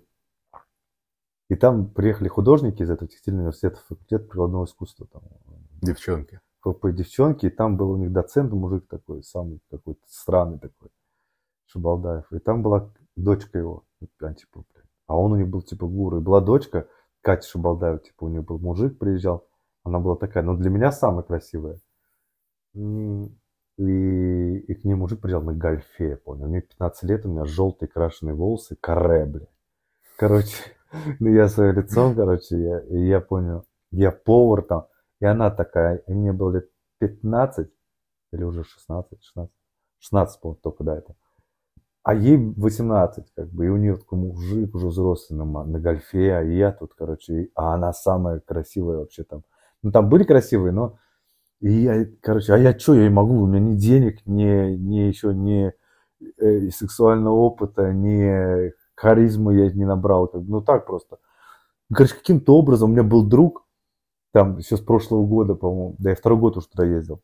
[1.50, 5.23] и там приехали художники из этого текстильного университета, факультет прикладного искусства, там,
[5.82, 6.39] Девчонки.
[6.62, 10.89] ФП девчонки, и там был у них доцент, мужик такой, самый какой-то странный такой,
[11.67, 12.32] Шабалдаев.
[12.32, 14.36] И там была дочка его, типа,
[15.08, 16.17] а он у них был типа гуру.
[16.17, 16.88] И была дочка,
[17.28, 19.50] Катя Шабалдаева, типа у нее был мужик, приезжал,
[19.84, 21.78] она была такая, ну для меня самая красивая.
[22.74, 23.28] И,
[23.76, 26.48] и к ней мужик приезжал на гольфе, я помню.
[26.48, 29.46] Мне 15 лет, у меня желтые крашеные волосы, каре.
[30.16, 30.56] Короче,
[31.20, 34.88] ну я своим лицом, короче, я, я понял, я повар там.
[35.20, 37.70] И она такая, и мне было лет 15,
[38.32, 39.54] или уже 16, 16,
[40.00, 41.18] 16, по только до этого.
[42.08, 46.38] А ей 18, как бы, и у нее такой мужик уже взрослый на, на гольфе,
[46.38, 49.43] а я тут, короче, а она самая красивая вообще там.
[49.84, 51.00] Ну, там были красивые, но
[51.60, 55.00] и я, короче, а я что, я не могу, у меня ни денег, ни, ни
[55.00, 55.74] еще, ни
[56.38, 61.17] э, сексуального опыта, ни харизмы я не набрал, как бы, ну так просто.
[61.93, 63.67] Короче, каким-то образом у меня был друг,
[64.32, 67.22] там еще с прошлого года, по-моему, да я второй год уже туда ездил.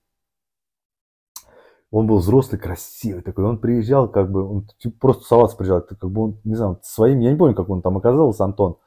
[1.94, 3.46] Он был взрослый, красивый такой.
[3.46, 5.78] Он приезжал, как бы, он типа, просто салат приезжал.
[5.78, 8.78] Это как бы он, не знаю, своим, я не помню, как он там оказался, Антон.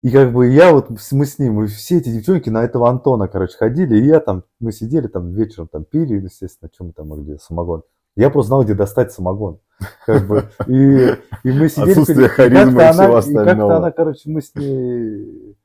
[0.00, 3.26] И как бы я вот, мы с ним, и все эти девчонки на этого Антона,
[3.26, 7.08] короче, ходили, и я там, мы сидели там вечером, там пили, естественно, чем мы там
[7.08, 7.82] могли, самогон.
[8.14, 9.58] Я просто знал, где достать самогон.
[10.06, 11.90] Как бы, и, и мы сидели...
[11.90, 13.70] Отсутствие и харизмы как-то и всего она- и остального.
[13.70, 15.56] как-то она, короче, мы с ней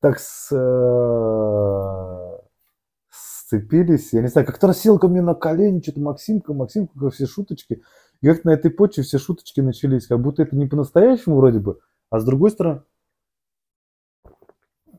[0.00, 2.29] так с, э,
[3.50, 7.26] сцепились, я не знаю, как-то рассел ко мне на колени, что-то Максимка, Максимка, как все
[7.26, 7.82] шуточки.
[8.20, 11.80] И как на этой почве все шуточки начались, как будто это не по-настоящему вроде бы,
[12.10, 12.82] а с другой стороны,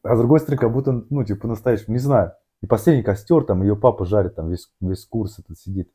[0.03, 2.33] а с другой стороны, как будто, ну, типа, по-настоящему, не знаю.
[2.61, 5.91] И последний костер, там, ее папа жарит, там, весь, весь курс этот сидит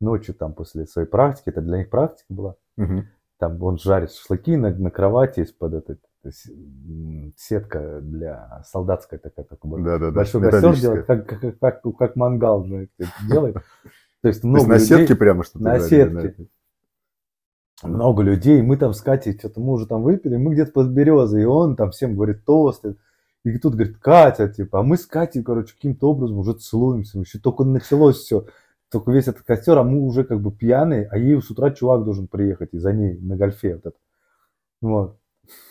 [0.00, 3.08] ночью, там, после своей практики, это для них практика была, Мгм.
[3.38, 6.50] там он жарит шашлыки на, на кровати из-под этой, то есть,
[7.38, 10.12] сетка для солдатская такая, такой вот Да-да-да.
[10.12, 13.56] большой костер делает, как, как, как, как, мангал это делает.
[14.20, 16.48] То есть То много есть на людей, сетке прямо что-то на сетке.
[17.82, 21.42] много людей, мы там с Катей что-то, мы уже там выпили, мы где-то под березой,
[21.42, 22.96] и он там всем говорит тосты.
[23.42, 27.38] И тут говорит, Катя, типа, а мы с Катей, короче, каким-то образом уже целуемся, еще
[27.38, 28.44] только началось все,
[28.90, 32.04] только весь этот костер, а мы уже как бы пьяные, а ей с утра чувак
[32.04, 33.96] должен приехать, и за ней на гольфе вот это.
[34.82, 35.19] Вот.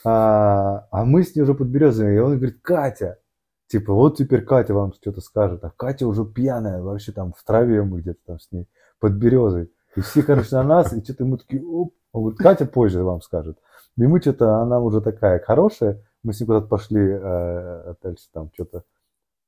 [0.03, 3.19] А, а мы с ней уже под березами, и он говорит, Катя,
[3.67, 7.83] типа, вот теперь Катя вам что-то скажет, а Катя уже пьяная, вообще там в траве
[7.83, 8.67] мы где-то там с ней,
[8.99, 9.71] под березой.
[9.95, 13.21] И все, короче, на нас, и что-то мы такие, оп, он говорит, Катя позже вам
[13.21, 13.57] скажет.
[13.97, 18.51] И мы что-то, она уже такая хорошая, мы с ней куда-то пошли э, дальше там
[18.53, 18.83] что-то.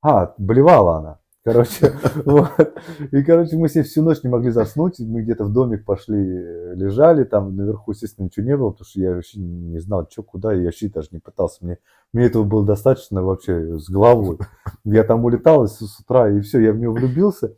[0.02, 1.20] А, болевала она.
[1.44, 1.92] Короче,
[2.26, 2.74] вот.
[3.12, 5.00] И, короче, мы с ней всю ночь не могли заснуть.
[5.00, 7.24] Мы где-то в домик пошли, лежали.
[7.24, 10.54] Там наверху, естественно, ничего не было, потому что я вообще не знал, что, куда.
[10.54, 11.66] Я вообще даже не пытался.
[11.66, 11.80] Мне,
[12.14, 14.38] мне этого было достаточно вообще с головой.
[14.84, 17.56] Я там улетал с, с утра, и все, я в нее влюбился.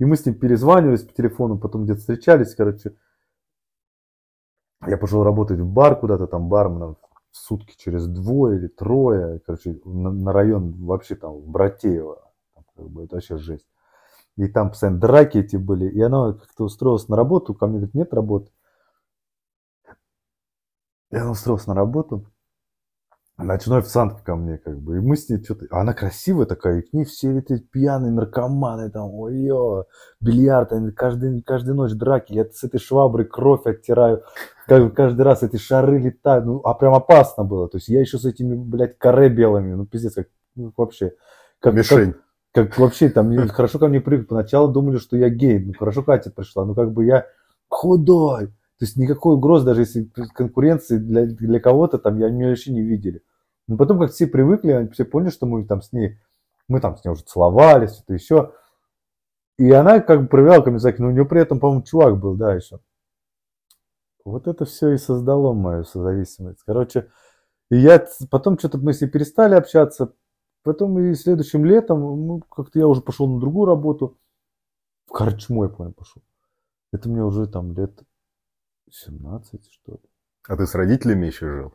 [0.00, 2.96] И мы с ним перезванивались по телефону, потом где-то встречались, короче.
[4.86, 6.96] Я пошел работать в бар куда-то, там барменом
[7.30, 12.22] сутки через двое или трое, короче, на, на район вообще там в Братеево,
[12.76, 13.66] как бы, это вообще жесть.
[14.36, 17.94] И там постоянно драки эти были, и она как-то устроилась на работу, ко мне говорит,
[17.94, 18.50] нет работы.
[21.10, 22.26] И она устроилась на работу,
[23.36, 26.82] ночной официантка ко мне, как бы, и мы с ней что-то, она красивая такая, и
[26.82, 29.48] к ней все эти пьяные наркоманы, там, ой
[30.20, 34.22] бильярд, они каждый, каждую ночь драки, я с этой шваброй кровь оттираю,
[34.66, 38.18] как- каждый раз эти шары летают, ну, а прям опасно было, то есть я еще
[38.18, 41.14] с этими, блядь, каре белыми, ну, пиздец, как, ну, вообще,
[41.60, 42.12] как, Мишень.
[42.12, 42.23] как
[42.54, 46.30] вообще там, не- хорошо ко мне привыкли, поначалу думали, что я гей, ну, хорошо Катя
[46.30, 47.26] пришла, ну, как бы я
[47.68, 52.72] худой, то есть никакой угрозы, даже если конкуренции для, для кого-то там, я меня вообще
[52.72, 53.22] не видели.
[53.66, 56.18] Но потом, как все привыкли, они все поняли, что мы там с ней,
[56.68, 58.52] мы там с ней уже целовались, что-то еще.
[59.58, 62.54] И она как бы проявляла знаки, но у нее при этом, по-моему, чувак был, да,
[62.54, 62.80] еще.
[64.24, 66.60] Вот это все и создало мою созависимость.
[66.64, 67.08] Короче,
[67.70, 70.14] И я потом что-то мы с ней перестали общаться.
[70.64, 74.18] Потом и следующим летом, ну, как-то я уже пошел на другую работу.
[75.06, 76.22] В Корчму, я помню, пошел.
[76.90, 78.02] Это мне уже там лет
[78.90, 80.00] 17, что ли.
[80.48, 81.74] А ты с родителями еще жил?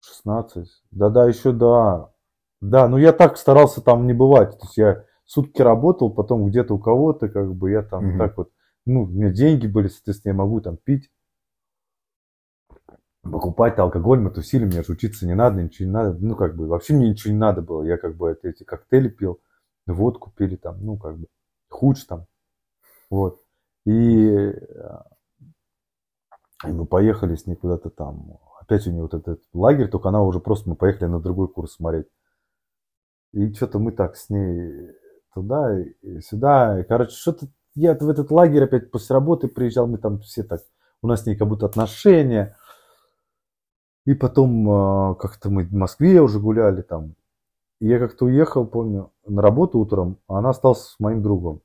[0.00, 0.68] 16.
[0.90, 2.12] Да-да, еще да.
[2.60, 4.58] Да, ну я так старался там не бывать.
[4.58, 8.18] То есть я сутки работал, потом где-то у кого-то, как бы я там угу.
[8.18, 8.50] так вот,
[8.86, 11.10] ну, у меня деньги были, соответственно, я могу там пить,
[13.22, 16.18] покупать алкоголь, мы тусили, мне же учиться не надо, ничего не надо.
[16.18, 17.82] Ну, как бы, вообще мне ничего не надо было.
[17.82, 19.40] Я как бы эти коктейли пил,
[19.86, 21.26] водку пили там, ну, как бы,
[21.68, 22.26] хуч там.
[23.10, 23.38] Вот.
[23.84, 25.02] И, э,
[26.64, 28.38] и мы поехали с ней куда-то там.
[28.60, 31.74] Опять у нее вот этот лагерь, только она уже просто, мы поехали на другой курс
[31.74, 32.06] смотреть.
[33.32, 34.92] И что-то мы так с ней
[35.34, 36.80] туда и сюда.
[36.80, 40.60] И, короче, что-то я в этот лагерь опять после работы приезжал, мы там все так,
[41.00, 42.56] у нас с ней как будто отношения.
[44.04, 47.14] И потом а, как-то мы в Москве уже гуляли там.
[47.80, 51.62] И я как-то уехал, помню, на работу утром, а она осталась с моим другом.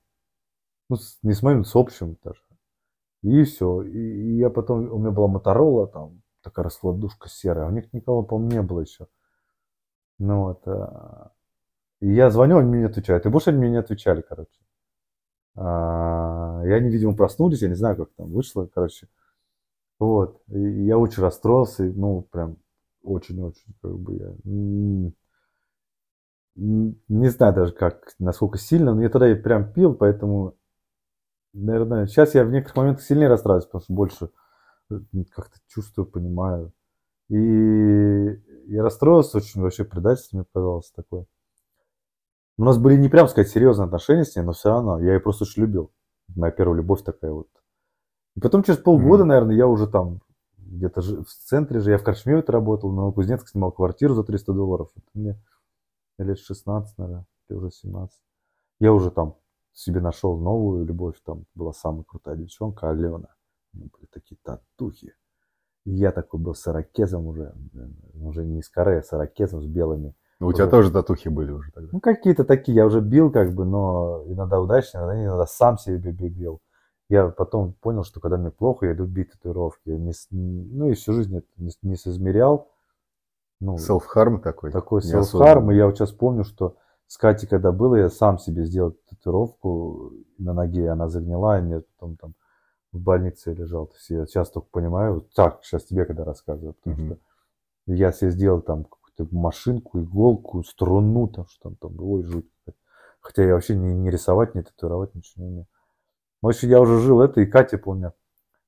[0.89, 2.41] Ну, не с моим, с общим даже.
[3.23, 3.81] И все.
[3.83, 7.91] И, и я потом, у меня была Моторола, там, такая раскладушка серая, а у них
[7.93, 9.07] никого, по-моему, не было еще.
[10.19, 10.67] Ну вот.
[10.67, 11.31] А,
[11.99, 13.25] и я звоню, они мне не отвечают.
[13.25, 14.59] И больше они мне не отвечали, короче.
[15.55, 19.07] А, и видимо, проснулись, я не знаю, как там вышло, короче.
[19.99, 20.41] Вот.
[20.47, 22.57] И я очень расстроился, ну, прям
[23.01, 25.13] очень-очень, как бы я
[26.57, 30.55] не знаю даже как, насколько сильно, но я тогда и прям пил, поэтому,
[31.53, 34.29] наверное, сейчас я в некоторых моментах сильнее расстраиваюсь, потому что больше
[34.89, 34.95] э,
[35.31, 36.73] как-то чувствую, понимаю.
[37.29, 37.37] И
[38.67, 41.25] я расстроился очень, вообще предательство мне показалось такое.
[42.57, 45.19] У нас были не прям сказать серьезные отношения с ней, но все равно я ее
[45.19, 45.91] просто очень любил.
[46.35, 47.49] Моя первая любовь такая вот.
[48.37, 49.27] И потом через полгода, mm-hmm.
[49.27, 50.21] наверное, я уже там
[50.57, 54.53] где-то в центре же, я в Корчме это работал, на Новокузнецк снимал квартиру за 300
[54.53, 54.91] долларов.
[54.95, 55.41] Это мне
[56.19, 58.15] лет 16, наверное, или уже 17.
[58.79, 59.37] Я уже там
[59.73, 63.29] себе нашел новую любовь, там была самая крутая девчонка, Алена.
[63.73, 65.15] Были такие татухи.
[65.85, 67.55] И я такой был с ирокезом уже,
[68.13, 70.13] уже не с каре, а с ирокезом, с белыми.
[70.39, 71.89] Ну, у тебя тоже татухи были уже тогда?
[71.91, 75.97] Ну, какие-то такие, я уже бил как бы, но иногда удачно, иногда, иногда сам себе
[75.97, 76.61] бил
[77.09, 79.89] я потом понял, что когда мне плохо, я бить татуировки.
[79.89, 82.69] Я не, ну и всю жизнь это не, не соизмерял.
[83.59, 84.71] Ну, self-harm такой?
[84.71, 85.73] Такой self-harm.
[85.73, 86.75] И я вот сейчас помню, что
[87.07, 91.79] с Катей, когда было, я сам себе сделал татуировку на ноге, она загнила, и мне
[91.79, 92.33] потом там
[92.91, 93.87] в больнице лежал.
[93.87, 97.15] То есть я сейчас только понимаю, так, сейчас тебе когда рассказываю, потому mm-hmm.
[97.85, 102.51] что я себе сделал там какую-то машинку, иголку, струну, там, что там, там, ой, жуть.
[103.21, 105.67] Хотя я вообще не, не рисовать, не татуировать, ничего не умею.
[106.41, 108.13] В общем, я уже жил это, и Катя, помню,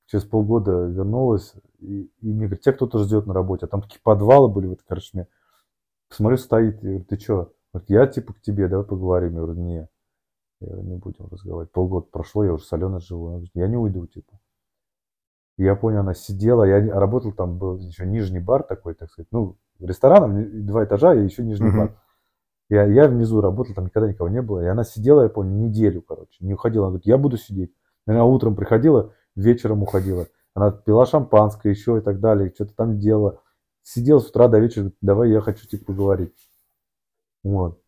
[0.07, 3.65] через полгода вернулась, и, и мне говорит, тебя кто-то ждет на работе.
[3.65, 5.27] А там такие подвалы были в этой корчме.
[6.09, 7.53] Посмотрю, стоит, я говорю, ты что?
[7.71, 9.33] Говорит, я типа к тебе, давай поговорим.
[9.33, 9.89] Я говорю, не.
[10.61, 11.71] Я говорю, не будем разговаривать.
[11.71, 13.27] Полгода прошло, я уже солено живу.
[13.27, 14.39] Я, говорю, я не уйду, типа.
[15.57, 19.27] И я понял, она сидела, я работал, там был еще нижний бар такой, так сказать,
[19.31, 21.77] ну, ресторан, два этажа и еще нижний uh-huh.
[21.77, 22.01] бар.
[22.69, 24.61] Я, я внизу работал, там никогда никого не было.
[24.61, 26.85] И она сидела, я помню, неделю, короче, не уходила.
[26.85, 27.73] Она говорит, я буду сидеть.
[28.05, 30.27] Она утром приходила, вечером уходила.
[30.53, 33.41] Она пила шампанское еще и так далее, что-то там делала.
[33.81, 36.35] Сидела с утра до вечера, говорит, давай я хочу типа поговорить.
[37.43, 37.81] Вот.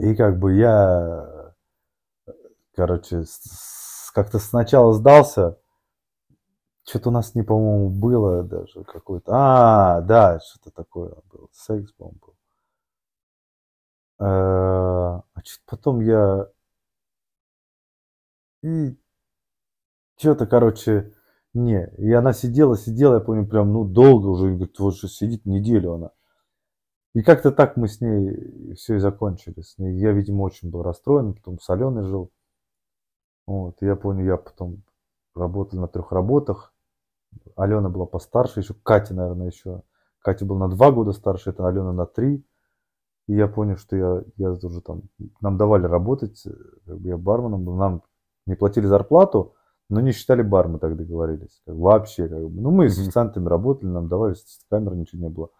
[0.00, 1.54] И как бы я,
[2.74, 3.24] короче,
[4.12, 5.58] как-то сначала сдался.
[6.86, 9.32] Что-то у нас не, по-моему, было даже какое-то.
[9.32, 11.48] А, да, что-то такое было.
[11.52, 12.33] Секс, по-моему, был.
[14.24, 15.22] А
[15.66, 16.48] потом я...
[18.62, 18.96] И
[20.16, 21.12] что-то, короче,
[21.52, 21.86] не.
[21.98, 25.94] И она сидела, сидела, я помню, прям, ну, долго уже, говорит, вот же сидит неделю
[25.94, 26.10] она.
[27.12, 29.60] И как-то так мы с ней все и закончили.
[29.60, 29.98] С ней.
[29.98, 32.32] Я, видимо, очень был расстроен, потом с Аленой жил.
[33.46, 34.84] Вот, и я помню, я потом
[35.34, 36.72] работал на трех работах.
[37.56, 39.82] Алена была постарше, еще Катя, наверное, еще.
[40.20, 42.42] Катя была на два года старше, это Алена на три.
[43.26, 45.02] И я понял, что я, я уже там,
[45.40, 46.50] нам давали работать, э,
[46.86, 48.02] как бы я барменом был, нам
[48.46, 49.54] не платили зарплату,
[49.88, 51.62] но не считали бар, мы так договорились.
[51.66, 52.60] Как, вообще, как бы.
[52.60, 54.34] Ну, мы с официантами работали, нам давали
[54.70, 55.50] камеры, ничего не было.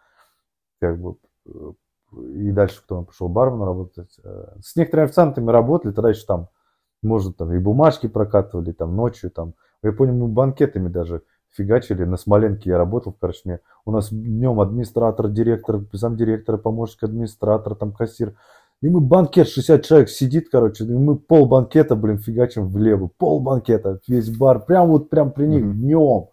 [0.81, 1.73] Как бы, э,
[2.13, 4.15] и дальше потом пошел барменом работать.
[4.23, 6.49] Э, с некоторыми официантами работали, тогда еще там,
[7.03, 9.55] может, там и бумажки прокатывали, там ночью, там.
[9.83, 11.23] Я помню, мы банкетами даже
[11.57, 12.05] фигачили.
[12.05, 13.61] На Смоленке я работал в Корчме.
[13.85, 18.35] У нас днем администратор, директор, замдиректора, помощник администратора, там кассир.
[18.83, 23.09] И мы банкет, 60 человек сидит, короче, и мы пол банкета, блин, фигачим влево.
[23.17, 25.73] Пол банкета, весь бар, прям вот прям при них mm-hmm.
[25.73, 26.27] днем.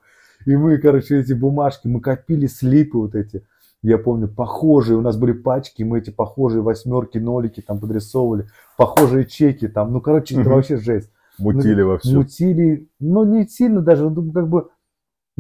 [0.46, 3.46] И мы, короче, эти бумажки, мы копили слипы вот эти.
[3.84, 9.26] Я помню, похожие, у нас были пачки, мы эти похожие восьмерки, нолики там подрисовывали, похожие
[9.26, 9.94] чеки там.
[9.94, 11.10] Ну, короче, это вообще жесть.
[11.40, 12.18] Мутили Ну, во всем.
[12.18, 14.68] Мутили, ну, не сильно даже, ну, как бы,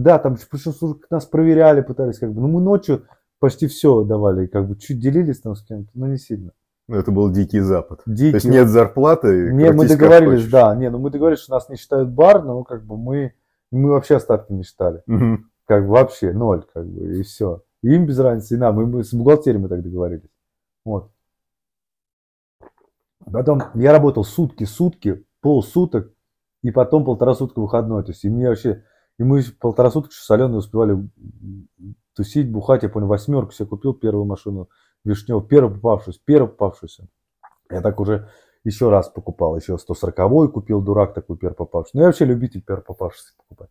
[0.01, 3.05] да, там причем нас проверяли, пытались, как бы, ну, мы ночью
[3.39, 6.51] почти все давали, как бы, чуть делились там с кем-то, но не сильно.
[6.87, 8.01] Ну, Это был дикий запад.
[8.05, 8.31] Дикий.
[8.31, 9.51] То есть нет зарплаты.
[9.53, 12.85] Не, мы договорились, да, не, ну мы договорились, что нас не считают бар, но как
[12.85, 13.33] бы мы,
[13.71, 15.01] мы вообще остатки не считали.
[15.05, 15.49] Мгм.
[15.65, 17.63] Как бы вообще ноль, как бы, и все.
[17.81, 20.29] Им без разницы, и нам, и мы с бухгалтерией мы так договорились.
[20.83, 21.11] Вот.
[23.31, 26.11] Потом я работал сутки, сутки, полсуток,
[26.63, 28.03] и потом полтора сутка выходной.
[28.03, 28.83] То есть, и мне вообще,
[29.21, 30.97] и мы полтора суток с Аленой успевали
[32.15, 32.81] тусить, бухать.
[32.81, 34.67] Я помню, восьмерку себе купил первую машину,
[35.05, 37.07] Вишнев, первую попавшуюся, первую попавшуюся.
[37.69, 38.29] Я так уже
[38.63, 41.97] еще раз покупал, еще 140 купил, дурак такой первый попавшийся.
[41.97, 43.69] Ну, я вообще любитель первый попавшийся покупать.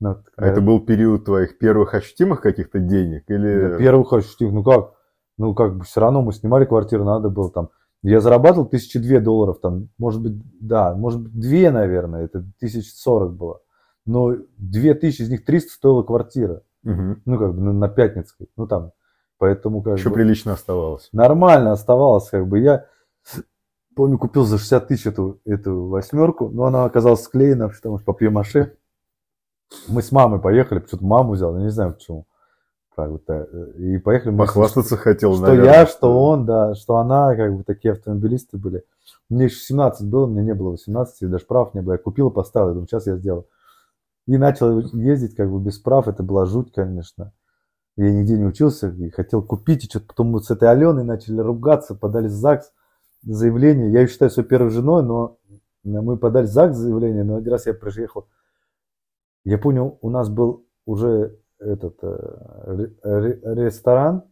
[0.00, 3.26] Ну, вот, А это был период твоих первых ощутимых каких-то денег?
[3.28, 3.78] да, Или...
[3.78, 4.94] Первых ощутил, ну как?
[5.38, 7.70] Ну как бы все равно мы снимали квартиру, надо было там.
[8.02, 12.92] Я зарабатывал тысячи две долларов, там, может быть, да, может быть, две, наверное, это тысяч
[12.92, 13.60] сорок было.
[14.06, 16.62] Но две тысячи, из них 300 стоила квартира.
[16.82, 17.22] Мгм.
[17.24, 18.48] Ну, как бы на, на Пятницкой.
[18.56, 18.92] Ну, там,
[19.38, 21.08] поэтому как Еще бы прилично оставалось.
[21.12, 22.58] нормально оставалось, как бы.
[22.58, 22.86] Я
[23.94, 28.76] помню, купил за 60 тысяч эту, эту восьмерку, но она оказалась склеена, потому что папье-маше.
[29.88, 32.26] Мы с мамой поехали, почему-то маму взял, я не знаю почему.
[32.94, 36.96] Как бы, э, и поехали мы Похвастаться хотел, что наверное, я, что он, да, что
[36.98, 38.84] она, как бы такие автомобилисты были.
[39.28, 41.94] Мне еще 17 было, мне не было 18, и даже прав не было.
[41.94, 43.46] Я купил и поставил, я думаю, сейчас я сделаю.
[44.26, 47.32] И начал ездить как бы без прав, это была жуть, конечно.
[47.96, 51.40] Я нигде не учился и хотел купить, и что-то потом мы с этой Аленой начали
[51.40, 52.72] ругаться, подали в ЗАГС
[53.22, 53.92] заявление.
[53.92, 55.38] Я ее считаю своей первой женой, но
[55.84, 58.26] мы подали в ЗАГС заявление, но один раз я приехал.
[59.44, 64.24] Я понял, у нас был уже этот э, ре- ре- ресторан,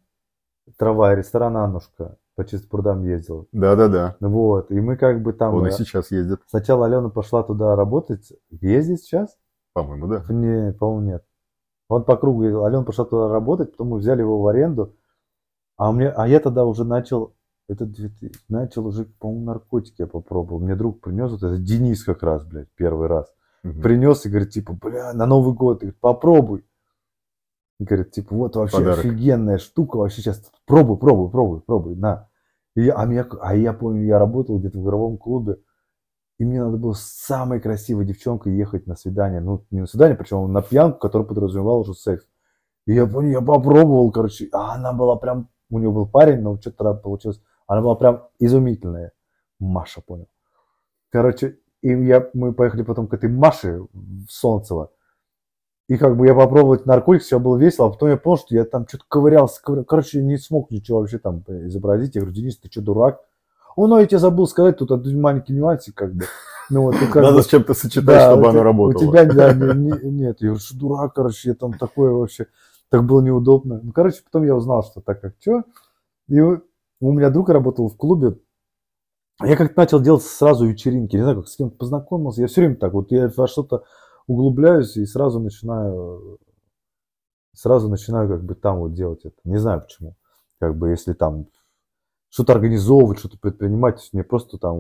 [0.78, 3.46] трава, ресторан Аннушка, по чистым прудам ездил.
[3.52, 4.16] Да-да-да.
[4.20, 5.54] Вот, и мы как бы там...
[5.54, 8.32] Он э, и сейчас ездит, Сначала Алена пошла туда работать.
[8.50, 9.36] Ездит сейчас?
[9.72, 10.24] По-моему, да.
[10.28, 11.24] Не, по-моему, нет.
[11.88, 12.64] Он по кругу ездил.
[12.64, 14.96] Алена пошла туда работать, потом мы взяли его в аренду.
[15.76, 17.34] А, меня, а я тогда уже начал,
[17.68, 20.60] это 2000, начал уже, по-моему, наркотики я попробовал.
[20.60, 23.32] Мне друг принес, вот это Денис как раз, блядь, первый раз.
[23.62, 23.82] Мгм.
[23.82, 26.64] Принес и говорит, типа, бля, на Новый год, говорит, попробуй.
[27.78, 28.98] И говорит, типа, вот вообще Подарок.
[29.00, 32.28] офигенная штука, вообще сейчас пробуй, пробуй, пробуй, пробуй, на.
[32.74, 35.58] И а, меня, а я помню, я работал где-то в игровом клубе,
[36.42, 39.40] и мне надо было с самой красивой девчонкой ехать на свидание.
[39.40, 42.26] Ну, не на свидание, причем на пьянку, которая подразумевала уже секс.
[42.84, 46.94] И я я попробовал, короче, а она была прям, у нее был парень, но что-то
[46.94, 49.12] получилось, она была прям изумительная.
[49.60, 50.26] Маша, понял.
[51.10, 54.90] Короче, и я, мы поехали потом к этой Маше в Солнцево.
[55.86, 58.56] И как бы я попробовал эти наркотики, все было весело, а потом я понял, что
[58.56, 59.88] я там что-то ковырялся, ковырялся.
[59.88, 62.16] Короче, не смог ничего вообще там изобразить.
[62.16, 63.20] Я говорю, Денис, ты что, дурак?
[63.76, 66.24] О, ну я тебе забыл сказать, тут один маленький нюансик как бы.
[66.70, 69.02] Ну вот, как Надо бы- с чем-то сочетать, да, чтобы оно работало.
[69.02, 72.46] У тебя да, не- не- нет, я говорю, что дурак, короче, я там такое вообще,
[72.88, 73.80] так было неудобно.
[73.82, 75.64] Ну, короче, потом я узнал, что так как что.
[76.28, 76.60] И у
[77.00, 78.38] меня друг работал в клубе,
[79.42, 82.42] я как-то начал делать сразу вечеринки, не знаю, как с кем-то познакомился.
[82.42, 83.84] Я все время так, вот я во что-то
[84.26, 86.38] углубляюсь и сразу начинаю,
[87.54, 89.36] сразу начинаю как бы там вот делать это.
[89.44, 90.14] Не знаю почему.
[90.60, 91.46] Как бы если там
[92.32, 94.78] что-то организовывать, что-то предпринимать, мне просто там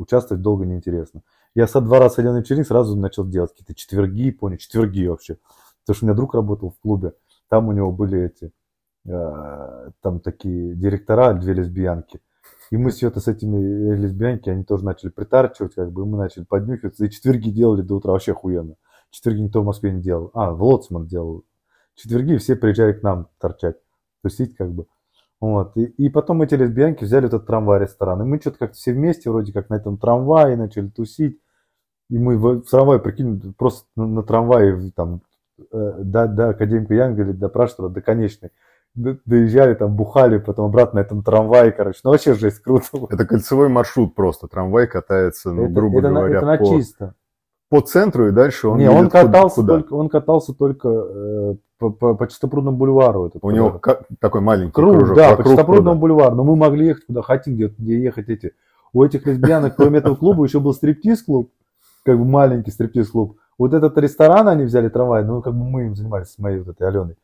[0.00, 1.20] участвовать долго неинтересно.
[1.54, 5.36] Я со два раза ходил на вечеринки, сразу начал делать какие-то четверги, понял, четверги вообще.
[5.82, 7.12] Потому что у меня друг работал в клубе,
[7.50, 8.52] там у него были эти,
[9.06, 12.20] э, там такие директора, две лесбиянки.
[12.70, 16.16] И мы все это с этими лесбиянки, они тоже начали притарчивать, как бы, и мы
[16.16, 17.04] начали поднюхиваться.
[17.04, 18.76] И четверги делали до утра вообще охуенно.
[19.10, 20.30] Четверги никто в Москве не делал.
[20.32, 21.44] А, в Лоцман делал.
[21.96, 23.76] Четверги все приезжали к нам торчать,
[24.22, 24.86] тусить как бы.
[25.44, 25.76] Вот.
[25.76, 28.22] И, и потом эти лесбиянки взяли этот трамвай-ресторан.
[28.22, 31.38] И мы что-то как-то все вместе вроде как на этом трамвае начали тусить.
[32.08, 35.20] И мы в, в трамвае, прикинь, просто на, на трамвае там
[35.70, 38.52] э, до, до Академика Янга или до Пражского, до Конечной.
[38.94, 42.00] Доезжали, там бухали, потом обратно на этом трамвае, короче.
[42.04, 42.86] Ну вообще жесть, круто.
[43.10, 44.48] Это кольцевой маршрут просто.
[44.48, 47.14] Трамвай катается, ну, это, грубо это говоря, это на по, чисто.
[47.68, 49.74] по центру, и дальше он Не, он катался куда?
[49.74, 51.54] только, он катался только э,
[51.90, 53.26] по, по, по Чистопрудному бульвару.
[53.26, 53.80] Этот У него круг.
[53.82, 56.14] ка- такой маленький круг, кружок да, по Чистопрудному пруда.
[56.14, 56.36] бульвару.
[56.36, 58.52] Но мы могли ехать куда хотим, где, где ехать эти.
[58.92, 61.50] У этих лесбиянок, кроме этого клуба, еще был стриптиз-клуб,
[62.04, 63.36] как бы маленький стриптиз-клуб.
[63.58, 66.68] Вот этот ресторан они взяли трамвай, ну как бы мы им занимались с моей вот
[66.68, 67.16] этой Аленой.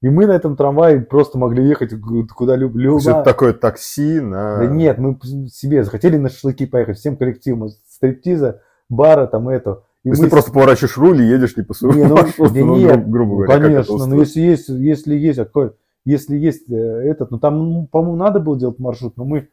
[0.00, 1.90] И мы на этом трамвае просто могли ехать
[2.36, 4.58] куда люб- То есть это любая- такое такси на...
[4.58, 5.18] Да нет, мы
[5.48, 9.82] себе захотели на шашлыки поехать, всем коллективом из стриптиза, бара там это.
[10.04, 10.26] И есть мы...
[10.26, 13.10] ты просто поворачиваешь руль и едешь не по своему не, ну, маршруту, да ну, нет,
[13.10, 13.60] грубо, грубо говоря.
[13.60, 15.72] Конечно, но если есть, если есть, какой,
[16.04, 19.48] если есть э, этот, ну там, ну, по-моему, надо было делать маршрут, но мы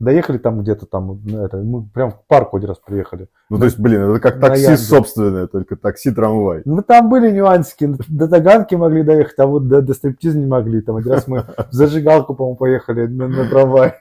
[0.00, 3.28] доехали там где-то там, ну, это, мы прям в парк один раз приехали.
[3.50, 6.62] Ну, то есть, блин, это как такси собственное, только такси-трамвай.
[6.64, 10.80] Ну, там были нюансики, до Таганки могли доехать, а вот до, до стриптиза не могли.
[10.80, 13.94] Там один раз мы в зажигалку, по-моему, поехали на, на трамвай.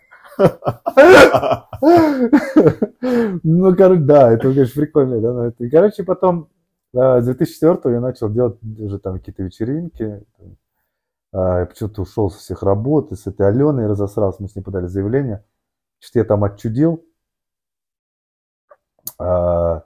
[3.44, 5.22] Ну, короче, да, это, конечно, прикольно.
[5.22, 5.54] Да?
[5.60, 6.50] И, короче, потом
[6.94, 10.24] с 2004 я начал делать уже там какие-то вечеринки.
[11.32, 14.88] А, я почему-то ушел со всех работ, с этой Аленой разосрался, мы с ней подали
[14.88, 15.46] заявление.
[16.00, 17.06] Что я там отчудил.
[19.18, 19.84] А,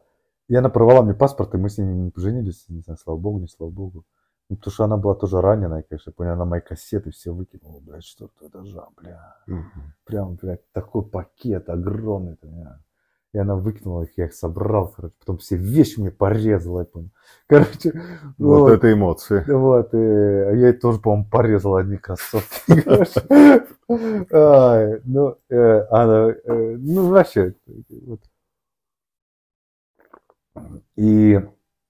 [0.48, 2.66] и она порвала мне паспорт, и мы с ней не поженились.
[2.70, 4.06] Не знаю, слава богу, не слава богу.
[4.54, 7.80] Ну, потому что она была тоже раненая, конечно, я понял, она мои кассеты все выкинула,
[7.80, 9.36] блядь, четвертого этажа, бля.
[9.48, 9.82] Угу.
[10.06, 12.34] Прям, блядь, такой пакет огромный.
[12.34, 12.78] -то,
[13.34, 17.10] и она выкинула их, я их собрал, короче, потом все вещи мне порезала, я понял.
[17.48, 18.00] Короче,
[18.38, 19.44] вот, вот это эмоции.
[19.48, 22.84] Вот, и я тоже, по-моему, порезал одни кроссовки.
[25.06, 27.54] Ну, э, она, э, ну, вообще.
[30.96, 31.40] И,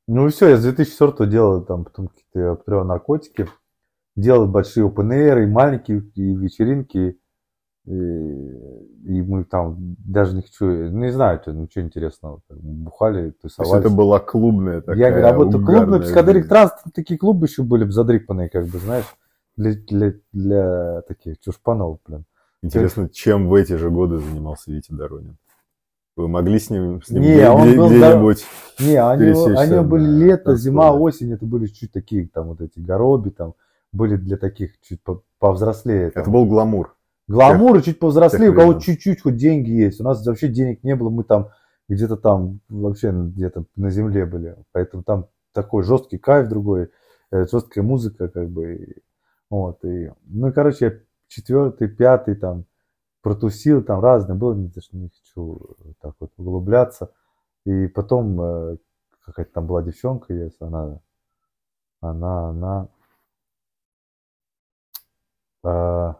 [0.07, 3.47] ну, все, я с 2004 делал там потом какие-то наркотики,
[4.15, 7.17] делал большие open и маленькие и вечеринки,
[7.85, 13.71] и, и мы там даже не хочу, не знаю, что, что интересного, бухали, тусовались.
[13.71, 17.47] То есть это была клубная такая Я говорю, а вот клубная, психоделик транс, такие клубы
[17.47, 19.05] еще были бы задрипанные, как бы, знаешь,
[19.57, 22.25] для, для, для таких чушпанов, блин.
[22.61, 25.37] Интересно, чем в эти же годы занимался Витя Доронин?
[26.15, 28.45] Вы могли с ним, с ним не, где, он был, где-нибудь
[28.77, 32.77] да, Не, они, они были лето, зима, осень, это были чуть такие, там, вот эти
[32.77, 33.55] гороби, там,
[33.91, 34.99] были для таких чуть
[35.39, 36.11] повзрослее.
[36.11, 36.21] Там.
[36.21, 36.95] Это был гламур.
[37.27, 40.01] Гламур, чуть повзрослее, у кого чуть-чуть хоть деньги есть.
[40.01, 41.49] У нас вообще денег не было, мы там
[41.89, 44.55] где-то там вообще где-то на земле были.
[44.71, 46.89] Поэтому там такой жесткий кайф другой,
[47.31, 48.97] э, жесткая музыка, как бы.
[49.49, 50.93] Вот, и, ну, короче, я
[51.27, 52.65] четвертый, пятый там
[53.23, 57.11] протусил, там разное было, не, не хочу так вот углубляться.
[57.65, 58.77] И потом э,
[59.25, 60.99] какая-то там была девчонка, есть, она,
[62.01, 62.87] она, она,
[65.63, 66.13] э,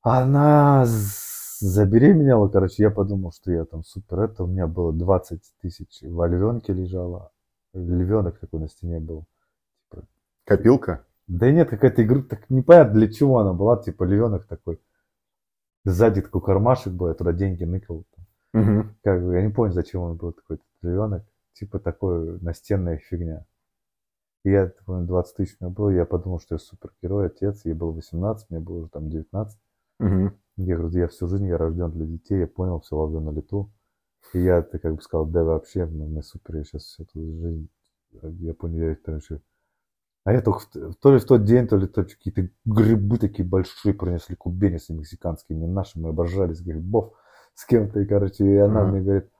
[0.00, 6.00] она забеременела, короче, я подумал, что я там супер, это у меня было 20 тысяч
[6.00, 7.30] в львенке лежало,
[7.74, 9.26] львенок такой на стене был.
[9.90, 10.06] Типа,
[10.46, 11.04] Копилка?
[11.26, 14.80] Да нет, какая-то игра, так непонятно для чего она была, типа львенок такой.
[15.84, 18.04] Сзади такой кармашек был, я туда деньги ныкал.
[18.54, 18.84] Угу.
[19.02, 21.24] Как бы, я не понял, зачем он был такой львенок.
[21.54, 23.44] Типа такой настенная фигня.
[24.44, 27.74] И я, помню, 20 тысяч у меня было, я подумал, что я супергерой, отец, ей
[27.74, 29.58] было 18, мне было уже там 19.
[30.00, 30.32] Угу.
[30.56, 33.72] Я говорю, я всю жизнь я рожден для детей, я понял, все ловлю на лету.
[34.34, 37.20] И я, ты как бы сказал, да вообще, ну, мне супер, я сейчас всю эту
[37.20, 37.68] жизнь,
[38.40, 39.40] я понял, я там еще...
[40.24, 40.60] А я только
[41.00, 45.58] то ли в тот день, то ли то какие-то грибы такие большие принесли, кубенисы мексиканские,
[45.58, 47.14] не наши, мы обожались грибов
[47.54, 48.90] с кем-то, и, короче, и она uh-huh.
[48.90, 49.30] мне говорит,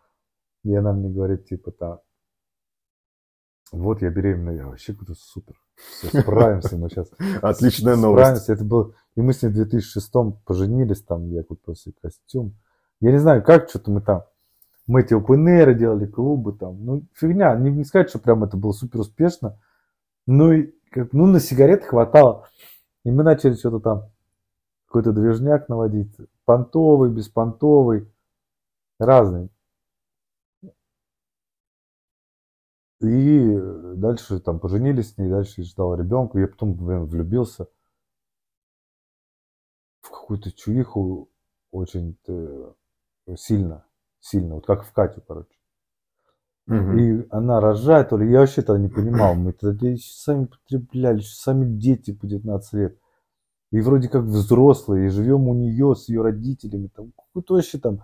[0.65, 2.01] и она мне говорит, типа, так,
[3.73, 5.55] вот я беременна, я вообще говорю, супер.
[5.75, 7.11] Все, справимся мы сейчас.
[7.43, 8.23] Отличная новость.
[8.23, 8.53] Справимся.
[8.53, 8.95] Это было...
[9.17, 10.13] И мы с ней в 2006
[10.45, 12.55] поженились, там я купил себе костюм.
[13.01, 14.25] Я не знаю, как, что-то мы там,
[14.87, 16.85] мы эти open делали, клубы там.
[16.85, 19.59] Ну, фигня, не, не сказать, что прям это было супер успешно.
[20.27, 22.49] Ну, и, как, ну, на сигарет хватало.
[23.05, 24.11] И мы начали что-то там,
[24.87, 26.15] какой-то движняк наводить.
[26.45, 28.13] Понтовый, беспонтовый,
[28.99, 29.51] разный.
[33.01, 33.59] И
[33.97, 36.39] дальше там поженились с ней, дальше ждал ребенка.
[36.39, 37.67] Я потом, блин, влюбился
[40.03, 41.29] в какую-то чуиху
[41.73, 42.17] очень
[43.37, 43.85] сильно,
[44.21, 45.62] сильно, вот как в Катю, короче.
[46.69, 46.99] Угу.
[46.99, 51.19] И она рожает, то ли я вообще тогда не понимал, мы тогда еще сами потребляли,
[51.19, 52.99] еще сами дети по 19 лет.
[53.73, 58.03] И вроде как взрослые, и живем у нее с ее родителями, там какой-то вообще там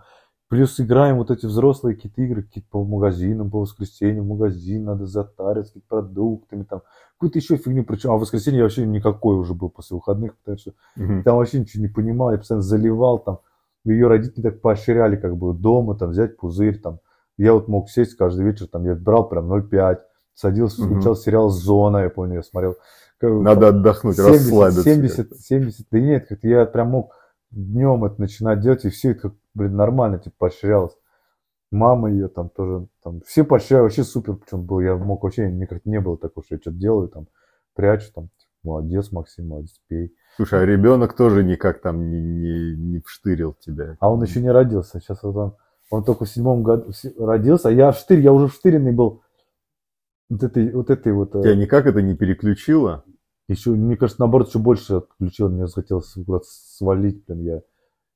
[0.49, 5.73] Плюс играем вот эти взрослые какие-то игры, какие-то по магазинам, по воскресеньям, магазин надо затариться
[5.73, 6.81] какими-то продуктами, там,
[7.13, 7.83] какую-то еще фигню.
[7.83, 11.21] Причем, а в воскресенье я вообще никакой уже был после выходных, потому что mm-hmm.
[11.21, 13.39] там вообще ничего не понимал, я постоянно заливал там.
[13.85, 16.99] Ее родители так поощряли, как бы дома, там, взять пузырь, там.
[17.39, 19.99] Я вот мог сесть каждый вечер, там, я брал прям 0,5,
[20.33, 20.85] садился, mm-hmm.
[20.87, 22.75] включал сериал «Зона», я помню, я смотрел.
[23.21, 24.83] Надо отдохнуть, 70, расслабиться.
[24.83, 27.13] 70, 70, да нет, как я прям мог
[27.49, 30.93] днем это начинать делать, и все это как блин, нормально, типа, поощрялась.
[31.71, 35.65] Мама ее там тоже, там, все поощряли, вообще супер, причем был, я мог вообще, мне
[35.65, 37.27] как не было такого, что я что-то делаю, там,
[37.73, 40.13] прячу, там, типа, молодец, Максим, молодец, пей.
[40.35, 43.95] Слушай, а ребенок тоже никак там не, не, не вштырил тебя?
[44.01, 45.55] А он еще не родился, сейчас вот он,
[45.89, 49.21] Он только в седьмом году родился, а я в штырь, я уже в штыренный был.
[50.29, 50.89] Вот этой вот.
[50.89, 53.03] Этой вот э, Тебя никак это не переключило?
[53.47, 55.49] Еще, мне кажется, наоборот, еще больше отключило.
[55.49, 57.61] Мне захотелось куда-то свалить, блин, я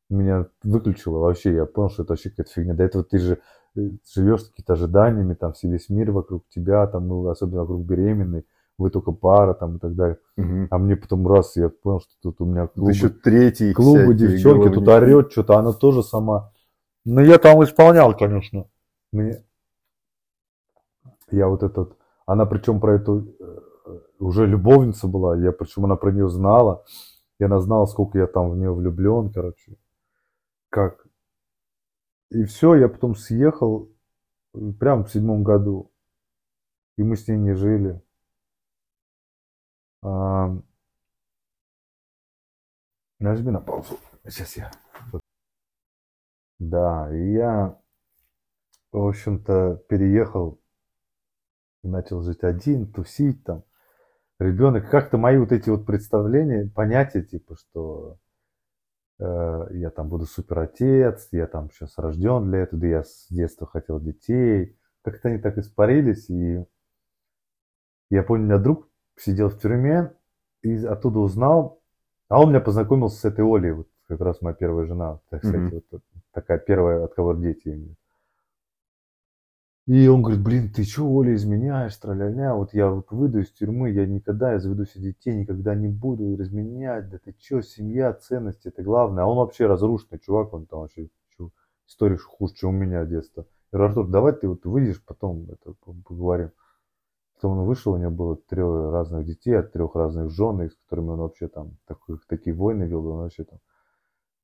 [0.10, 1.56] меня выключило вообще.
[1.56, 2.76] Я понял, что это вообще какая-то фигня.
[2.76, 3.40] До этого ты же
[3.76, 7.84] э, живешь с какими-то ожиданиями, там все весь мир вокруг тебя, там, ну, особенно вокруг
[7.84, 8.46] беременной
[8.78, 10.18] вы только пара там и так далее.
[10.38, 10.68] Угу.
[10.70, 14.74] А мне потом раз, я понял, что тут у меня клубы, еще третий клубы девчонки,
[14.74, 16.52] тут орет что-то, она тоже сама.
[17.06, 18.68] Но я там исполнял, конечно.
[19.12, 19.44] Мне...
[21.32, 26.12] Я вот этот, она причем про эту э, уже любовница была, я причем она про
[26.12, 26.86] нее знала,
[27.40, 29.76] и она знала, сколько я там в нее влюблен, короче,
[30.70, 31.06] как.
[32.30, 33.90] И все, я потом съехал
[34.80, 35.92] прям в седьмом году,
[36.98, 38.02] и мы с ней не жили.
[43.20, 43.98] Нажми на паузу.
[44.26, 44.72] Сейчас я.
[46.70, 47.78] Да, и я,
[48.94, 50.62] в общем-то, переехал,
[51.84, 53.64] начал жить один, тусить там.
[54.40, 58.18] Ребенок, как-то мои вот эти вот представления, понятия, типа, что
[59.20, 63.28] э, я там буду супер отец, я там сейчас рожден для этого, да я с
[63.30, 64.78] детства хотел детей.
[65.02, 66.66] Как-то они так испарились, и
[68.10, 70.14] я понял, у меня друг сидел в тюрьме
[70.62, 71.82] и оттуда узнал,
[72.30, 75.74] а он меня познакомил с этой Олей, вот как раз моя первая жена, так сказать,
[75.74, 75.84] mm-hmm.
[75.92, 76.02] вот,
[76.34, 77.98] такая первая, от кого дети имеют.
[79.86, 83.90] И он говорит, блин, ты что, Оля, изменяешь, траля вот я вот выйду из тюрьмы,
[83.90, 88.70] я никогда, я заведу себе детей, никогда не буду изменять, да ты что, семья, ценности,
[88.70, 89.26] это главное.
[89.26, 91.50] А он вообще разрушенный чувак, он там вообще чё,
[91.86, 93.46] история хуже, чем у меня детства.
[93.74, 96.52] Я говорю, Артур, давай ты вот выйдешь, потом это поговорим.
[97.36, 101.10] Потом он вышел, у него было трех разных детей от трех разных жен, с которыми
[101.10, 103.60] он вообще там такой, такие войны вел, он вообще там,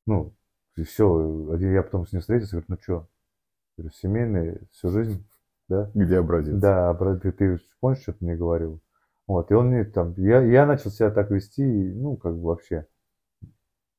[0.05, 0.33] ну,
[0.79, 1.55] и все.
[1.57, 3.07] Я потом с ним встретился, говорю, ну что,
[3.77, 5.25] говорю, семейный, всю жизнь,
[5.67, 5.91] да?
[5.93, 6.55] Где образец?
[6.55, 8.81] Да, образец, ты помнишь, что ты мне говорил?
[9.27, 12.87] Вот, и он мне там, я, я начал себя так вести, ну, как бы вообще.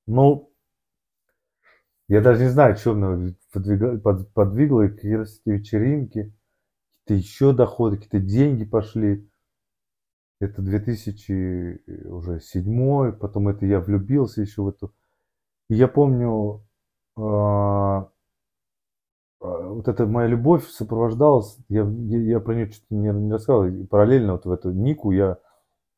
[0.07, 0.53] Ну,
[2.09, 3.97] я даже не знаю, что меня подвигло,
[4.35, 6.35] подвигло какие-то вечеринки,
[7.05, 9.31] какие-то еще доходы, какие-то деньги пошли.
[10.41, 14.93] Это 2000 уже седьмой, потом это я влюбился еще в эту.
[15.69, 16.65] И я помню,
[19.41, 24.45] вот эта моя любовь сопровождалась, я, я, про нее что-то не, не рассказал, параллельно вот
[24.45, 25.39] в эту Нику я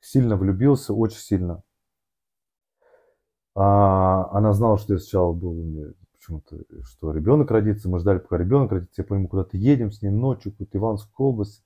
[0.00, 1.62] сильно влюбился, очень сильно.
[3.54, 7.88] А, она знала, что я сначала был почему-то, что ребенок родится.
[7.88, 9.02] Мы ждали, пока ребенок родится.
[9.02, 11.64] Я помню, куда-то едем с ней ночью, какую-то Ивановскую область.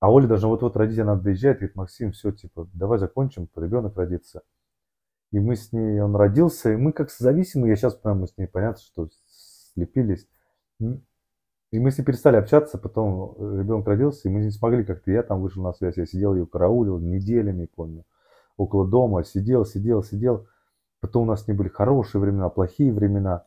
[0.00, 4.42] А Оля должна вот-вот родить, она доезжает, говорит, Максим, все, типа, давай закончим, ребенок родится.
[5.30, 8.46] И мы с ней, он родился, и мы как созависимые, я сейчас мы с ней,
[8.46, 9.08] понятно, что
[9.74, 10.26] слепились.
[10.80, 15.22] И мы с ней перестали общаться, потом ребенок родился, и мы не смогли как-то, я
[15.22, 18.04] там вышел на связь, я сидел ее караулил неделями, помню,
[18.56, 20.46] около дома, сидел, сидел, сидел.
[21.00, 23.46] Потом у нас не были хорошие времена, плохие времена.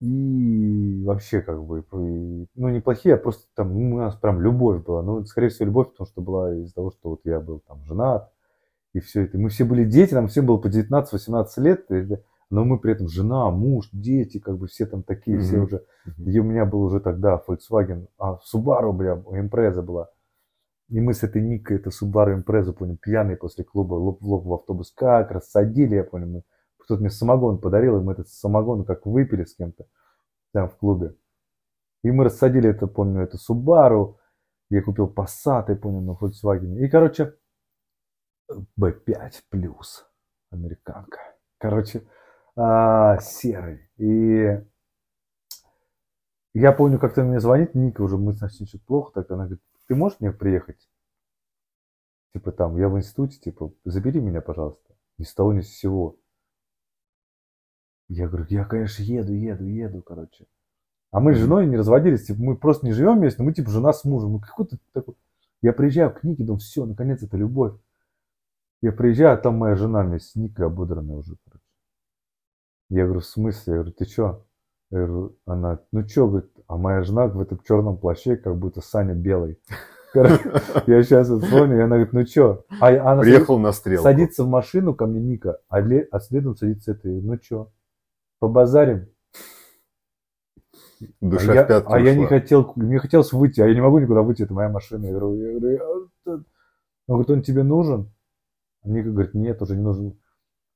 [0.00, 5.02] И вообще как бы, ну неплохие, а просто там ну, у нас прям любовь была.
[5.02, 8.32] Ну, скорее всего, любовь, потому что была из-за того, что вот я был там женат,
[8.92, 9.38] и все это.
[9.38, 11.86] Мы все были дети, нам всем было по 19-18 лет,
[12.50, 15.42] но мы при этом жена, муж, дети, как бы все там такие, mm-hmm.
[15.42, 15.84] все уже.
[16.18, 20.10] И у меня был уже тогда Volkswagen, а Subaru, бля, Impreza была.
[20.88, 24.44] И мы с этой Никой, это Subaru Impreza, помню, пьяные после клуба, лоб в лоб
[24.44, 26.42] в автобус, как рассадили, я помню, мы
[26.78, 29.86] кто-то мне самогон подарил, и мы этот самогон как выпили с кем-то
[30.52, 31.14] там в клубе.
[32.02, 34.16] И мы рассадили это, помню, это Subaru.
[34.70, 36.78] Я купил Passat, я помню, на Volkswagen.
[36.78, 37.34] И, короче,
[38.78, 40.06] B5 плюс
[40.50, 41.18] американка.
[41.58, 42.06] Короче,
[42.56, 43.88] а, серый.
[43.96, 44.60] И
[46.54, 49.62] я помню, как-то мне звонит Ника, уже мы с ней что-то плохо, так она говорит,
[49.86, 50.88] ты можешь мне приехать?
[52.34, 54.94] Типа там, я в институте, типа, забери меня, пожалуйста.
[55.18, 56.16] Ни с того, ни с сего.
[58.08, 60.46] Я говорю, я, конечно, еду, еду, еду, короче.
[61.10, 63.92] А мы с женой не разводились, типа, мы просто не живем вместе, мы типа жена
[63.92, 64.32] с мужем.
[64.32, 65.16] Ну какой-то такой...
[65.60, 67.74] Я приезжаю к Нике, думаю, все, наконец это любовь.
[68.82, 71.64] Я приезжаю, а там моя жена вместе с Никой ободранная уже, короче.
[72.88, 73.72] Я говорю, в смысле?
[73.72, 74.46] Я говорю, ты что?
[74.90, 78.80] Я говорю, она, ну что, говорит, а моя жена в этом черном плаще, как будто
[78.80, 79.60] Саня белый.
[80.14, 82.64] Я сейчас вспомню, и она говорит, ну что?
[82.80, 84.02] А она Приехал на стрелку.
[84.02, 87.70] Садится в машину ко мне Ника, а, а следом садится это, ну что?
[88.40, 89.06] побазарим.
[91.20, 94.00] Душа а я, в а я не хотел, мне хотелось выйти, а я не могу
[94.00, 95.06] никуда выйти, это моя машина.
[95.06, 96.44] Я говорю, я говорю, он
[97.06, 98.12] говорит, он тебе нужен?
[98.84, 100.18] Ника говорит, нет, уже не нужен.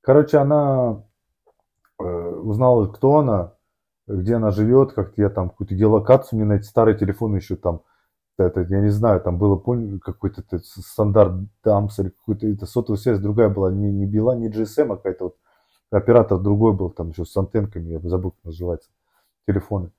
[0.01, 1.05] Короче, она
[1.99, 3.55] э, узнала, кто она,
[4.07, 7.83] где она живет, как я там какую-то геолокацию мне на эти старые телефоны еще там,
[8.37, 9.57] это, я не знаю, там было
[9.99, 14.93] какой-то стандарт Дамс или какой-то это сотовая связь другая была, не, не Била, не GSM,
[14.93, 15.37] а какая-то вот
[15.91, 18.91] оператор другой был, там еще с антенками, я забыл, как называется,
[19.47, 19.93] телефоны.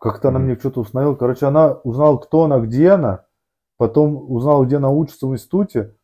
[0.00, 1.16] Как-то она мне что-то установила.
[1.16, 3.26] Короче, она узнала, кто она, где она,
[3.76, 5.94] потом узнала, где она учится в институте,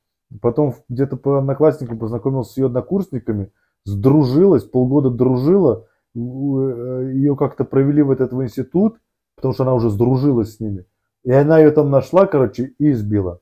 [0.40, 3.52] потом где-то по одноклассникам познакомился с ее однокурсниками,
[3.84, 8.98] сдружилась, полгода дружила, э, ее как-то провели в этот в институт,
[9.36, 10.86] потому что она уже сдружилась с ними.
[11.24, 13.40] И она ее там нашла, короче, и избила.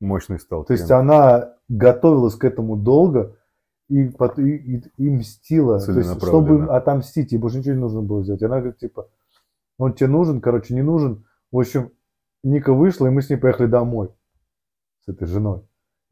[0.00, 0.64] Мощный стал.
[0.64, 3.36] То есть она готовилась к этому долго
[3.88, 5.78] и, и, и, и мстила.
[5.78, 8.42] То есть, чтобы отомстить, ей больше ничего не нужно было сделать.
[8.42, 9.08] Она говорит, типа,
[9.78, 11.24] он тебе нужен, короче, не нужен.
[11.52, 11.92] В общем,
[12.42, 14.10] Ника вышла, и мы с ней поехали домой.
[15.04, 15.62] С этой женой.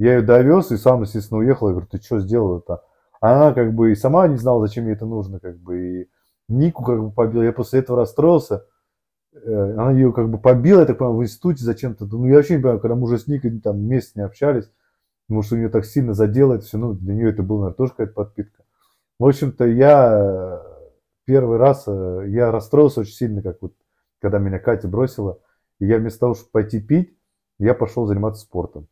[0.01, 1.69] Я ее довез и сам, естественно, уехал.
[1.69, 2.83] Я говорю, ты что сделал это?
[3.21, 5.41] Она как бы и сама не знала, зачем мне это нужно.
[5.41, 6.11] Как бы, и
[6.49, 7.43] Нику как бы побил.
[7.43, 8.65] Я после этого расстроился.
[9.35, 12.07] Э, она ее как бы побила, я так понимаю, в институте зачем-то.
[12.07, 14.71] Ну, я вообще не понимаю, когда мы уже с Никой там вместе не общались,
[15.29, 16.79] потому что у нее так сильно задело это все.
[16.79, 18.65] Ну, для нее это было, наверное, тоже какая-то подпитка.
[19.19, 20.63] В общем-то, я
[21.27, 23.75] первый раз, э, я расстроился очень сильно, как вот,
[24.19, 25.41] когда меня Катя бросила.
[25.79, 27.15] И я вместо того, чтобы пойти пить,
[27.59, 28.89] я пошел заниматься спортом.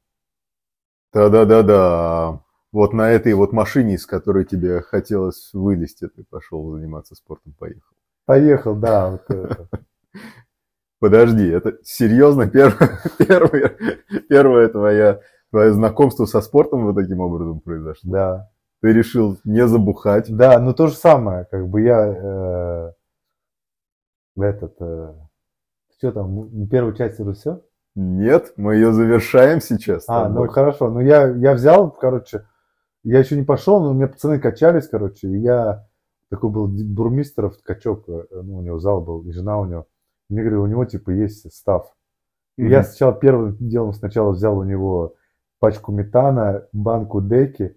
[1.12, 2.40] Да-да-да-да.
[2.70, 7.94] Вот на этой вот машине, из которой тебе хотелось вылезти, ты пошел заниматься спортом, поехал.
[8.26, 9.10] Поехал, да.
[9.10, 9.68] Вот это.
[11.00, 13.76] Подожди, это серьезно первое, первое,
[14.28, 18.10] первое твое, твое знакомство со спортом вот таким образом произошло?
[18.10, 18.50] Да.
[18.82, 20.26] Ты решил не забухать?
[20.28, 22.94] Да, ну то же самое, как бы я
[24.36, 25.14] э, этот, э,
[25.96, 27.62] что там, первую часть уже все?
[28.00, 30.04] Нет, мы ее завершаем сейчас.
[30.06, 32.46] А, ну хорошо, ну я, я взял, короче,
[33.02, 35.84] я еще не пошел, но у меня пацаны качались, короче, и я
[36.30, 39.88] такой был бурмистеров качок, э, ну у него зал был, и жена у него.
[40.28, 41.92] Мне говорили, у него типа есть став.
[42.56, 42.68] И mm-hmm.
[42.68, 45.16] я сначала первым делом сначала взял у него
[45.58, 47.76] пачку метана, банку деки.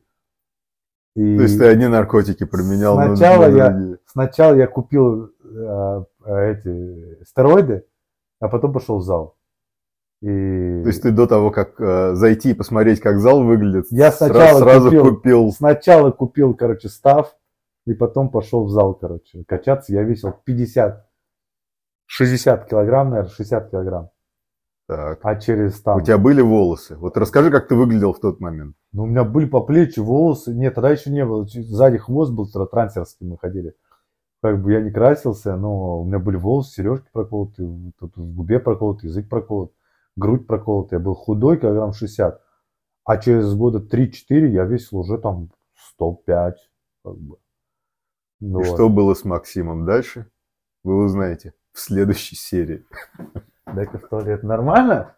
[1.16, 7.24] И То есть ты одни наркотики променял сначала на, я, Сначала я купил э, эти
[7.26, 7.88] стероиды,
[8.40, 9.36] а потом пошел в зал.
[10.22, 10.82] И...
[10.84, 14.60] То есть ты до того, как э, зайти и посмотреть, как зал выглядит, я сначала
[14.60, 15.52] сразу купил, купил...
[15.52, 17.36] Сначала купил, короче, став,
[17.86, 19.94] и потом пошел в зал, короче, качаться.
[19.94, 21.08] Я весил 50,
[22.06, 24.10] 60 килограмм, наверное, 60 килограмм.
[24.88, 25.20] Так.
[25.24, 25.98] А через там...
[25.98, 26.98] У тебя были волосы?
[26.98, 28.76] Вот расскажи, как ты выглядел в тот момент.
[28.92, 30.54] Ну, у меня были по плечи волосы.
[30.54, 31.48] Нет, тогда еще не было.
[31.48, 33.74] Сзади хвост был, трансерский мы ходили.
[34.42, 37.64] Как бы я не красился, но у меня были волосы, сережки проколоты,
[38.00, 39.72] тут в губе проколот, язык проколот,
[40.22, 40.96] грудь проколота.
[40.96, 42.42] Я был худой, килограмм 60.
[43.04, 45.52] А через года 3-4 я весил уже там
[45.96, 46.56] 105.
[47.04, 47.38] Как бы.
[48.40, 48.74] Ну, И вот.
[48.74, 50.30] что было с Максимом дальше?
[50.84, 52.86] Вы узнаете в следующей серии.
[53.66, 54.44] Дай-ка в туалет.
[54.44, 55.10] Нормально?